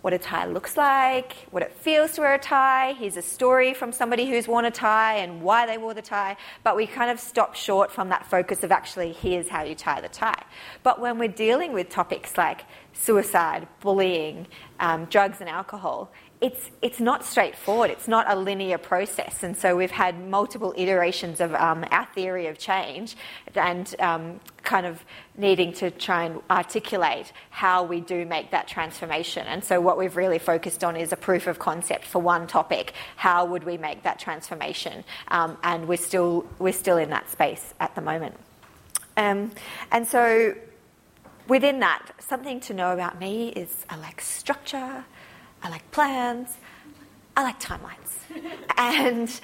what 0.00 0.12
a 0.12 0.18
tie 0.18 0.46
looks 0.46 0.76
like, 0.76 1.32
what 1.50 1.62
it 1.62 1.72
feels 1.72 2.12
to 2.12 2.20
wear 2.20 2.34
a 2.34 2.38
tie. 2.38 2.94
Here's 2.98 3.16
a 3.16 3.22
story 3.22 3.74
from 3.74 3.90
somebody 3.90 4.26
who's 4.30 4.46
worn 4.46 4.64
a 4.64 4.70
tie 4.70 5.16
and 5.16 5.42
why 5.42 5.66
they 5.66 5.76
wore 5.76 5.92
the 5.92 6.02
tie. 6.02 6.36
But 6.62 6.76
we 6.76 6.86
kind 6.86 7.10
of 7.10 7.18
stop 7.18 7.56
short 7.56 7.90
from 7.90 8.10
that 8.10 8.24
focus 8.30 8.62
of 8.62 8.70
actually, 8.70 9.12
here's 9.12 9.48
how 9.48 9.64
you 9.64 9.74
tie 9.74 10.00
the 10.00 10.08
tie. 10.08 10.44
But 10.84 11.00
when 11.00 11.18
we're 11.18 11.28
dealing 11.28 11.72
with 11.72 11.88
topics 11.88 12.38
like 12.38 12.64
suicide, 12.92 13.66
bullying, 13.80 14.46
um, 14.78 15.06
drugs, 15.06 15.40
and 15.40 15.48
alcohol, 15.48 16.12
it's, 16.40 16.70
it's 16.82 17.00
not 17.00 17.24
straightforward. 17.24 17.90
It's 17.90 18.06
not 18.06 18.30
a 18.30 18.36
linear 18.36 18.78
process. 18.78 19.42
And 19.42 19.56
so 19.56 19.74
we've 19.76 19.90
had 19.90 20.24
multiple 20.28 20.72
iterations 20.76 21.40
of 21.40 21.52
um, 21.54 21.84
our 21.90 22.06
theory 22.14 22.46
of 22.46 22.58
change 22.58 23.16
and 23.54 23.92
um, 23.98 24.40
kind 24.62 24.86
of 24.86 25.04
needing 25.36 25.72
to 25.72 25.90
try 25.90 26.24
and 26.24 26.40
articulate 26.48 27.32
how 27.50 27.82
we 27.82 28.00
do 28.00 28.24
make 28.24 28.52
that 28.52 28.68
transformation. 28.68 29.46
And 29.48 29.64
so 29.64 29.80
what 29.80 29.98
we've 29.98 30.16
really 30.16 30.38
focused 30.38 30.84
on 30.84 30.96
is 30.96 31.12
a 31.12 31.16
proof 31.16 31.48
of 31.48 31.58
concept 31.58 32.04
for 32.04 32.22
one 32.22 32.46
topic. 32.46 32.92
How 33.16 33.44
would 33.44 33.64
we 33.64 33.76
make 33.76 34.04
that 34.04 34.20
transformation? 34.20 35.02
Um, 35.28 35.58
and 35.64 35.88
we're 35.88 35.96
still, 35.96 36.46
we're 36.60 36.72
still 36.72 36.98
in 36.98 37.10
that 37.10 37.28
space 37.30 37.74
at 37.80 37.96
the 37.96 38.00
moment. 38.00 38.36
Um, 39.16 39.50
and 39.90 40.06
so 40.06 40.54
within 41.48 41.80
that, 41.80 42.10
something 42.20 42.60
to 42.60 42.74
know 42.74 42.92
about 42.92 43.18
me 43.18 43.48
is 43.48 43.84
I 43.90 43.96
like 43.96 44.20
structure. 44.20 45.04
I 45.62 45.68
like 45.68 45.90
plans, 45.90 46.56
I 47.36 47.42
like 47.42 47.60
timelines. 47.60 48.18
and 48.76 49.40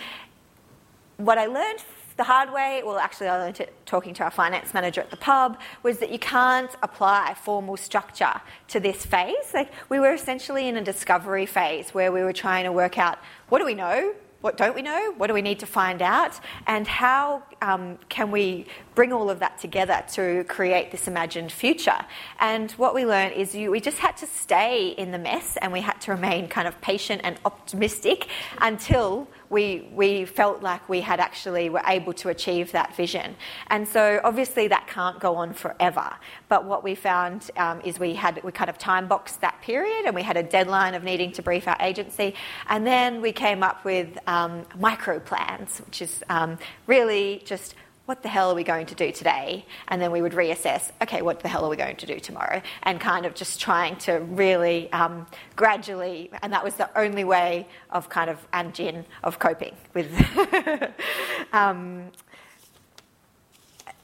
what 1.16 1.38
I 1.38 1.46
learned 1.46 1.82
the 2.16 2.24
hard 2.24 2.52
way, 2.52 2.82
well, 2.84 2.98
actually, 2.98 3.26
I 3.26 3.38
learned 3.38 3.58
it 3.60 3.74
talking 3.86 4.14
to 4.14 4.24
our 4.24 4.30
finance 4.30 4.72
manager 4.72 5.00
at 5.00 5.10
the 5.10 5.16
pub, 5.16 5.58
was 5.82 5.98
that 5.98 6.10
you 6.10 6.18
can't 6.18 6.70
apply 6.82 7.34
formal 7.34 7.76
structure 7.76 8.40
to 8.68 8.78
this 8.78 9.04
phase. 9.04 9.52
Like, 9.52 9.72
we 9.88 9.98
were 9.98 10.12
essentially 10.12 10.68
in 10.68 10.76
a 10.76 10.84
discovery 10.84 11.46
phase 11.46 11.92
where 11.92 12.12
we 12.12 12.22
were 12.22 12.32
trying 12.32 12.64
to 12.64 12.72
work 12.72 12.98
out 12.98 13.18
what 13.48 13.58
do 13.58 13.64
we 13.64 13.74
know, 13.74 14.14
what 14.44 14.58
don't 14.58 14.74
we 14.74 14.82
know? 14.82 15.14
What 15.16 15.28
do 15.28 15.32
we 15.32 15.40
need 15.40 15.60
to 15.60 15.66
find 15.66 16.02
out? 16.02 16.38
And 16.66 16.86
how 16.86 17.42
um, 17.62 17.98
can 18.10 18.30
we 18.30 18.66
bring 18.94 19.10
all 19.10 19.30
of 19.30 19.38
that 19.38 19.58
together 19.58 20.04
to 20.12 20.44
create 20.44 20.90
this 20.90 21.08
imagined 21.08 21.50
future? 21.50 22.04
And 22.38 22.70
what 22.72 22.94
we 22.94 23.06
learned 23.06 23.32
is 23.36 23.54
you, 23.54 23.70
we 23.70 23.80
just 23.80 23.96
had 23.96 24.18
to 24.18 24.26
stay 24.26 24.88
in 24.88 25.12
the 25.12 25.18
mess 25.18 25.56
and 25.62 25.72
we 25.72 25.80
had 25.80 25.98
to 26.02 26.10
remain 26.10 26.46
kind 26.48 26.68
of 26.68 26.78
patient 26.82 27.22
and 27.24 27.38
optimistic 27.46 28.28
until 28.60 29.26
we, 29.54 29.88
we 29.92 30.24
felt 30.24 30.64
like 30.64 30.88
we 30.88 31.00
had 31.00 31.20
actually 31.20 31.70
were 31.70 31.82
able 31.86 32.12
to 32.14 32.28
achieve 32.28 32.72
that 32.72 32.96
vision. 32.96 33.36
And 33.68 33.86
so 33.86 34.20
obviously 34.24 34.66
that 34.66 34.88
can't 34.88 35.20
go 35.20 35.36
on 35.36 35.54
forever. 35.54 36.10
But 36.48 36.64
what 36.64 36.82
we 36.82 36.96
found 36.96 37.52
um, 37.56 37.80
is 37.84 38.00
we 38.00 38.14
had 38.14 38.42
we 38.42 38.50
kind 38.50 38.68
of 38.68 38.78
time 38.78 39.06
boxed 39.06 39.40
that 39.42 39.62
period 39.62 40.06
and 40.06 40.14
we 40.14 40.22
had 40.22 40.36
a 40.36 40.42
deadline 40.42 40.94
of 40.94 41.04
needing 41.04 41.30
to 41.32 41.40
brief 41.40 41.68
our 41.68 41.76
agency. 41.78 42.34
And 42.68 42.84
then 42.84 43.20
we 43.20 43.30
came 43.30 43.62
up 43.62 43.84
with 43.84 44.18
um, 44.26 44.66
micro 44.76 45.20
plans, 45.20 45.78
which 45.86 46.02
is 46.02 46.24
um, 46.28 46.58
really 46.88 47.40
just 47.44 47.76
what 48.06 48.22
the 48.22 48.28
hell 48.28 48.50
are 48.50 48.54
we 48.54 48.64
going 48.64 48.86
to 48.86 48.94
do 48.94 49.10
today? 49.12 49.64
And 49.88 50.00
then 50.00 50.10
we 50.10 50.20
would 50.20 50.32
reassess, 50.32 50.90
okay, 51.02 51.22
what 51.22 51.40
the 51.40 51.48
hell 51.48 51.64
are 51.64 51.70
we 51.70 51.76
going 51.76 51.96
to 51.96 52.06
do 52.06 52.20
tomorrow? 52.20 52.60
And 52.82 53.00
kind 53.00 53.24
of 53.24 53.34
just 53.34 53.60
trying 53.60 53.96
to 54.00 54.20
really 54.20 54.92
um, 54.92 55.26
gradually, 55.56 56.30
and 56.42 56.52
that 56.52 56.62
was 56.62 56.74
the 56.74 56.90
only 56.98 57.24
way 57.24 57.66
of 57.90 58.08
kind 58.08 58.28
of, 58.28 58.46
and 58.52 58.74
Jin, 58.74 59.06
of 59.22 59.38
coping 59.38 59.74
with. 59.94 60.12
um, 61.52 62.10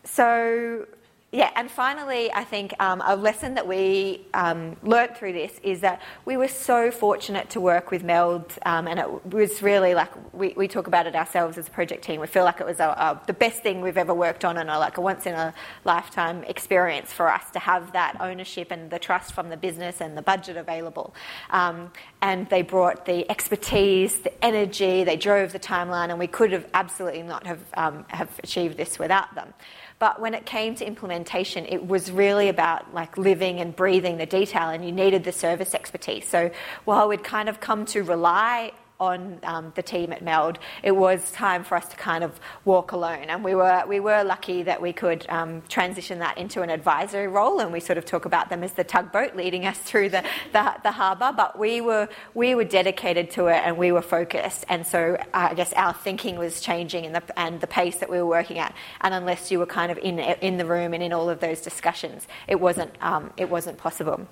so 0.04 0.86
yeah, 1.32 1.50
and 1.54 1.70
finally, 1.70 2.32
I 2.32 2.42
think 2.42 2.74
um, 2.80 3.00
a 3.06 3.14
lesson 3.14 3.54
that 3.54 3.64
we 3.64 4.26
um, 4.34 4.76
learnt 4.82 5.16
through 5.16 5.32
this 5.32 5.60
is 5.62 5.80
that 5.82 6.02
we 6.24 6.36
were 6.36 6.48
so 6.48 6.90
fortunate 6.90 7.50
to 7.50 7.60
work 7.60 7.92
with 7.92 8.02
Meld, 8.02 8.52
um, 8.66 8.88
and 8.88 8.98
it 8.98 9.32
was 9.32 9.62
really 9.62 9.94
like 9.94 10.10
we, 10.34 10.54
we 10.56 10.66
talk 10.66 10.88
about 10.88 11.06
it 11.06 11.14
ourselves 11.14 11.56
as 11.56 11.68
a 11.68 11.70
project 11.70 12.02
team. 12.02 12.20
We 12.20 12.26
feel 12.26 12.42
like 12.42 12.60
it 12.60 12.66
was 12.66 12.80
a, 12.80 12.88
a, 12.88 13.22
the 13.28 13.32
best 13.32 13.62
thing 13.62 13.80
we've 13.80 13.96
ever 13.96 14.12
worked 14.12 14.44
on, 14.44 14.58
and 14.58 14.68
a, 14.68 14.76
like 14.76 14.96
a 14.96 15.00
once 15.00 15.24
in 15.24 15.34
a 15.34 15.54
lifetime 15.84 16.42
experience 16.48 17.12
for 17.12 17.28
us 17.28 17.48
to 17.52 17.60
have 17.60 17.92
that 17.92 18.16
ownership 18.20 18.72
and 18.72 18.90
the 18.90 18.98
trust 18.98 19.32
from 19.32 19.50
the 19.50 19.56
business 19.56 20.00
and 20.00 20.16
the 20.16 20.22
budget 20.22 20.56
available. 20.56 21.14
Um, 21.50 21.92
and 22.22 22.48
they 22.48 22.62
brought 22.62 23.06
the 23.06 23.30
expertise, 23.30 24.18
the 24.18 24.44
energy, 24.44 25.04
they 25.04 25.16
drove 25.16 25.52
the 25.52 25.60
timeline, 25.60 26.10
and 26.10 26.18
we 26.18 26.26
could 26.26 26.50
have 26.50 26.66
absolutely 26.74 27.22
not 27.22 27.46
have 27.46 27.60
um, 27.74 28.04
have 28.08 28.36
achieved 28.42 28.76
this 28.76 28.98
without 28.98 29.32
them. 29.36 29.54
But 30.00 30.18
when 30.18 30.34
it 30.34 30.46
came 30.46 30.74
to 30.76 30.84
implementation, 30.84 31.66
it 31.66 31.86
was 31.86 32.10
really 32.10 32.48
about 32.48 32.92
like 32.92 33.16
living 33.18 33.60
and 33.60 33.76
breathing 33.76 34.16
the 34.16 34.26
detail, 34.26 34.70
and 34.70 34.84
you 34.84 34.90
needed 34.90 35.22
the 35.24 35.30
service 35.30 35.74
expertise. 35.74 36.26
So 36.26 36.50
while 36.84 37.06
we'd 37.06 37.22
kind 37.22 37.48
of 37.48 37.60
come 37.60 37.84
to 37.86 38.02
rely 38.02 38.72
on 39.00 39.40
um, 39.42 39.72
the 39.74 39.82
team 39.82 40.12
at 40.12 40.22
Meld, 40.22 40.58
it 40.82 40.92
was 40.92 41.32
time 41.32 41.64
for 41.64 41.76
us 41.76 41.88
to 41.88 41.96
kind 41.96 42.22
of 42.22 42.38
walk 42.64 42.92
alone. 42.92 43.24
And 43.24 43.42
we 43.42 43.54
were, 43.54 43.82
we 43.88 43.98
were 43.98 44.22
lucky 44.22 44.62
that 44.62 44.80
we 44.80 44.92
could 44.92 45.26
um, 45.30 45.62
transition 45.68 46.18
that 46.18 46.38
into 46.38 46.62
an 46.62 46.70
advisory 46.70 47.26
role, 47.26 47.60
and 47.60 47.72
we 47.72 47.80
sort 47.80 47.98
of 47.98 48.04
talk 48.04 48.26
about 48.26 48.50
them 48.50 48.62
as 48.62 48.72
the 48.72 48.84
tugboat 48.84 49.34
leading 49.34 49.66
us 49.66 49.78
through 49.78 50.10
the, 50.10 50.22
the, 50.52 50.74
the 50.82 50.92
harbour. 50.92 51.32
But 51.34 51.58
we 51.58 51.80
were, 51.80 52.08
we 52.34 52.54
were 52.54 52.64
dedicated 52.64 53.30
to 53.32 53.46
it 53.46 53.62
and 53.64 53.78
we 53.78 53.90
were 53.90 54.02
focused. 54.02 54.64
And 54.68 54.86
so 54.86 55.16
uh, 55.32 55.48
I 55.50 55.54
guess 55.54 55.72
our 55.72 55.94
thinking 55.94 56.38
was 56.38 56.60
changing 56.60 57.06
and 57.06 57.14
the, 57.14 57.38
and 57.38 57.60
the 57.60 57.66
pace 57.66 57.96
that 57.96 58.10
we 58.10 58.18
were 58.18 58.26
working 58.26 58.58
at. 58.58 58.74
And 59.00 59.14
unless 59.14 59.50
you 59.50 59.58
were 59.58 59.66
kind 59.66 59.90
of 59.90 59.98
in, 59.98 60.18
in 60.18 60.58
the 60.58 60.66
room 60.66 60.92
and 60.92 61.02
in 61.02 61.12
all 61.12 61.30
of 61.30 61.40
those 61.40 61.60
discussions, 61.62 62.28
it 62.46 62.60
wasn't, 62.60 62.92
um, 63.00 63.32
it 63.36 63.48
wasn't 63.48 63.78
possible. 63.78 64.26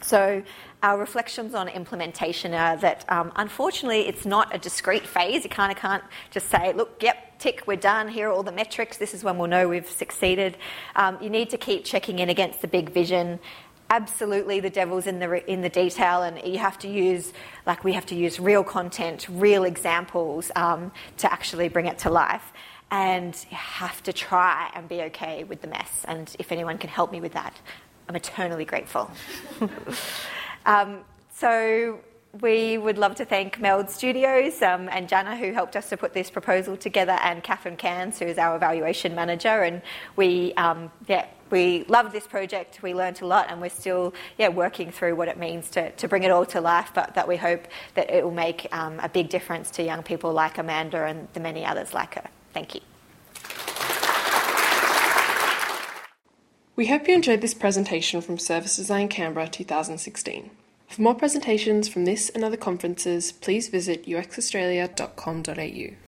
So, 0.00 0.42
our 0.82 0.96
reflections 0.96 1.54
on 1.54 1.68
implementation 1.68 2.54
are 2.54 2.76
that 2.76 3.04
um, 3.10 3.32
unfortunately 3.34 4.06
it's 4.06 4.24
not 4.24 4.54
a 4.54 4.58
discrete 4.58 5.04
phase. 5.04 5.42
You 5.42 5.50
kind 5.50 5.72
of 5.72 5.78
can't 5.78 6.04
just 6.30 6.48
say, 6.48 6.72
look, 6.72 7.02
yep, 7.02 7.36
tick, 7.40 7.64
we're 7.66 7.76
done, 7.76 8.06
here 8.06 8.28
are 8.28 8.32
all 8.32 8.44
the 8.44 8.52
metrics, 8.52 8.96
this 8.96 9.12
is 9.12 9.24
when 9.24 9.38
we'll 9.38 9.48
know 9.48 9.68
we've 9.68 9.90
succeeded. 9.90 10.56
Um, 10.94 11.18
you 11.20 11.30
need 11.30 11.50
to 11.50 11.58
keep 11.58 11.84
checking 11.84 12.20
in 12.20 12.28
against 12.28 12.60
the 12.60 12.68
big 12.68 12.90
vision 12.90 13.40
absolutely 13.90 14.60
the 14.60 14.70
devil's 14.70 15.06
in 15.06 15.18
the 15.18 15.50
in 15.50 15.62
the 15.62 15.68
detail, 15.68 16.22
and 16.22 16.40
you 16.44 16.58
have 16.58 16.78
to 16.78 16.88
use 16.88 17.32
like 17.66 17.84
we 17.84 17.92
have 17.92 18.06
to 18.06 18.14
use 18.14 18.38
real 18.38 18.62
content, 18.62 19.26
real 19.30 19.64
examples 19.64 20.50
um, 20.56 20.92
to 21.18 21.32
actually 21.32 21.68
bring 21.68 21.86
it 21.86 21.98
to 21.98 22.10
life. 22.10 22.52
And 22.90 23.34
you 23.50 23.56
have 23.56 24.02
to 24.04 24.14
try 24.14 24.70
and 24.74 24.88
be 24.88 25.02
okay 25.02 25.44
with 25.44 25.60
the 25.60 25.68
mess. 25.68 26.06
And 26.06 26.34
if 26.38 26.52
anyone 26.52 26.78
can 26.78 26.88
help 26.88 27.12
me 27.12 27.20
with 27.20 27.32
that, 27.34 27.54
I'm 28.08 28.16
eternally 28.16 28.64
grateful. 28.64 29.10
um, 30.66 31.00
so 31.30 32.00
we 32.40 32.78
would 32.78 32.98
love 32.98 33.14
to 33.16 33.24
thank 33.24 33.60
Meld 33.60 33.90
Studios 33.90 34.60
um, 34.62 34.88
and 34.90 35.08
Jana, 35.08 35.36
who 35.36 35.52
helped 35.52 35.76
us 35.76 35.88
to 35.90 35.96
put 35.96 36.12
this 36.12 36.30
proposal 36.30 36.76
together, 36.76 37.18
and 37.22 37.42
Catherine 37.42 37.76
Cairns, 37.76 38.18
who 38.18 38.26
is 38.26 38.38
our 38.38 38.56
evaluation 38.56 39.14
manager. 39.14 39.62
And 39.62 39.82
we, 40.16 40.52
um, 40.54 40.90
yeah, 41.06 41.26
we 41.50 41.84
loved 41.84 42.12
this 42.12 42.26
project. 42.26 42.82
We 42.82 42.94
learnt 42.94 43.22
a 43.22 43.26
lot, 43.26 43.46
and 43.50 43.60
we're 43.60 43.70
still, 43.70 44.14
yeah, 44.36 44.48
working 44.48 44.90
through 44.90 45.16
what 45.16 45.28
it 45.28 45.38
means 45.38 45.70
to, 45.70 45.90
to 45.92 46.08
bring 46.08 46.22
it 46.22 46.30
all 46.30 46.46
to 46.46 46.60
life. 46.60 46.90
But 46.94 47.14
that 47.14 47.26
we 47.26 47.36
hope 47.36 47.66
that 47.94 48.10
it 48.10 48.24
will 48.24 48.30
make 48.30 48.68
um, 48.72 49.00
a 49.00 49.08
big 49.08 49.28
difference 49.28 49.70
to 49.72 49.82
young 49.82 50.02
people 50.02 50.32
like 50.32 50.58
Amanda 50.58 51.04
and 51.04 51.28
the 51.32 51.40
many 51.40 51.64
others 51.64 51.94
like 51.94 52.14
her. 52.14 52.28
Thank 52.52 52.74
you. 52.74 52.80
We 56.78 56.86
hope 56.86 57.08
you 57.08 57.14
enjoyed 57.14 57.40
this 57.40 57.54
presentation 57.54 58.20
from 58.20 58.38
Service 58.38 58.76
Design 58.76 59.08
Canberra 59.08 59.48
2016. 59.48 60.48
For 60.86 61.02
more 61.02 61.16
presentations 61.16 61.88
from 61.88 62.04
this 62.04 62.28
and 62.28 62.44
other 62.44 62.56
conferences, 62.56 63.32
please 63.32 63.66
visit 63.66 64.06
uxaustralia.com.au. 64.06 65.96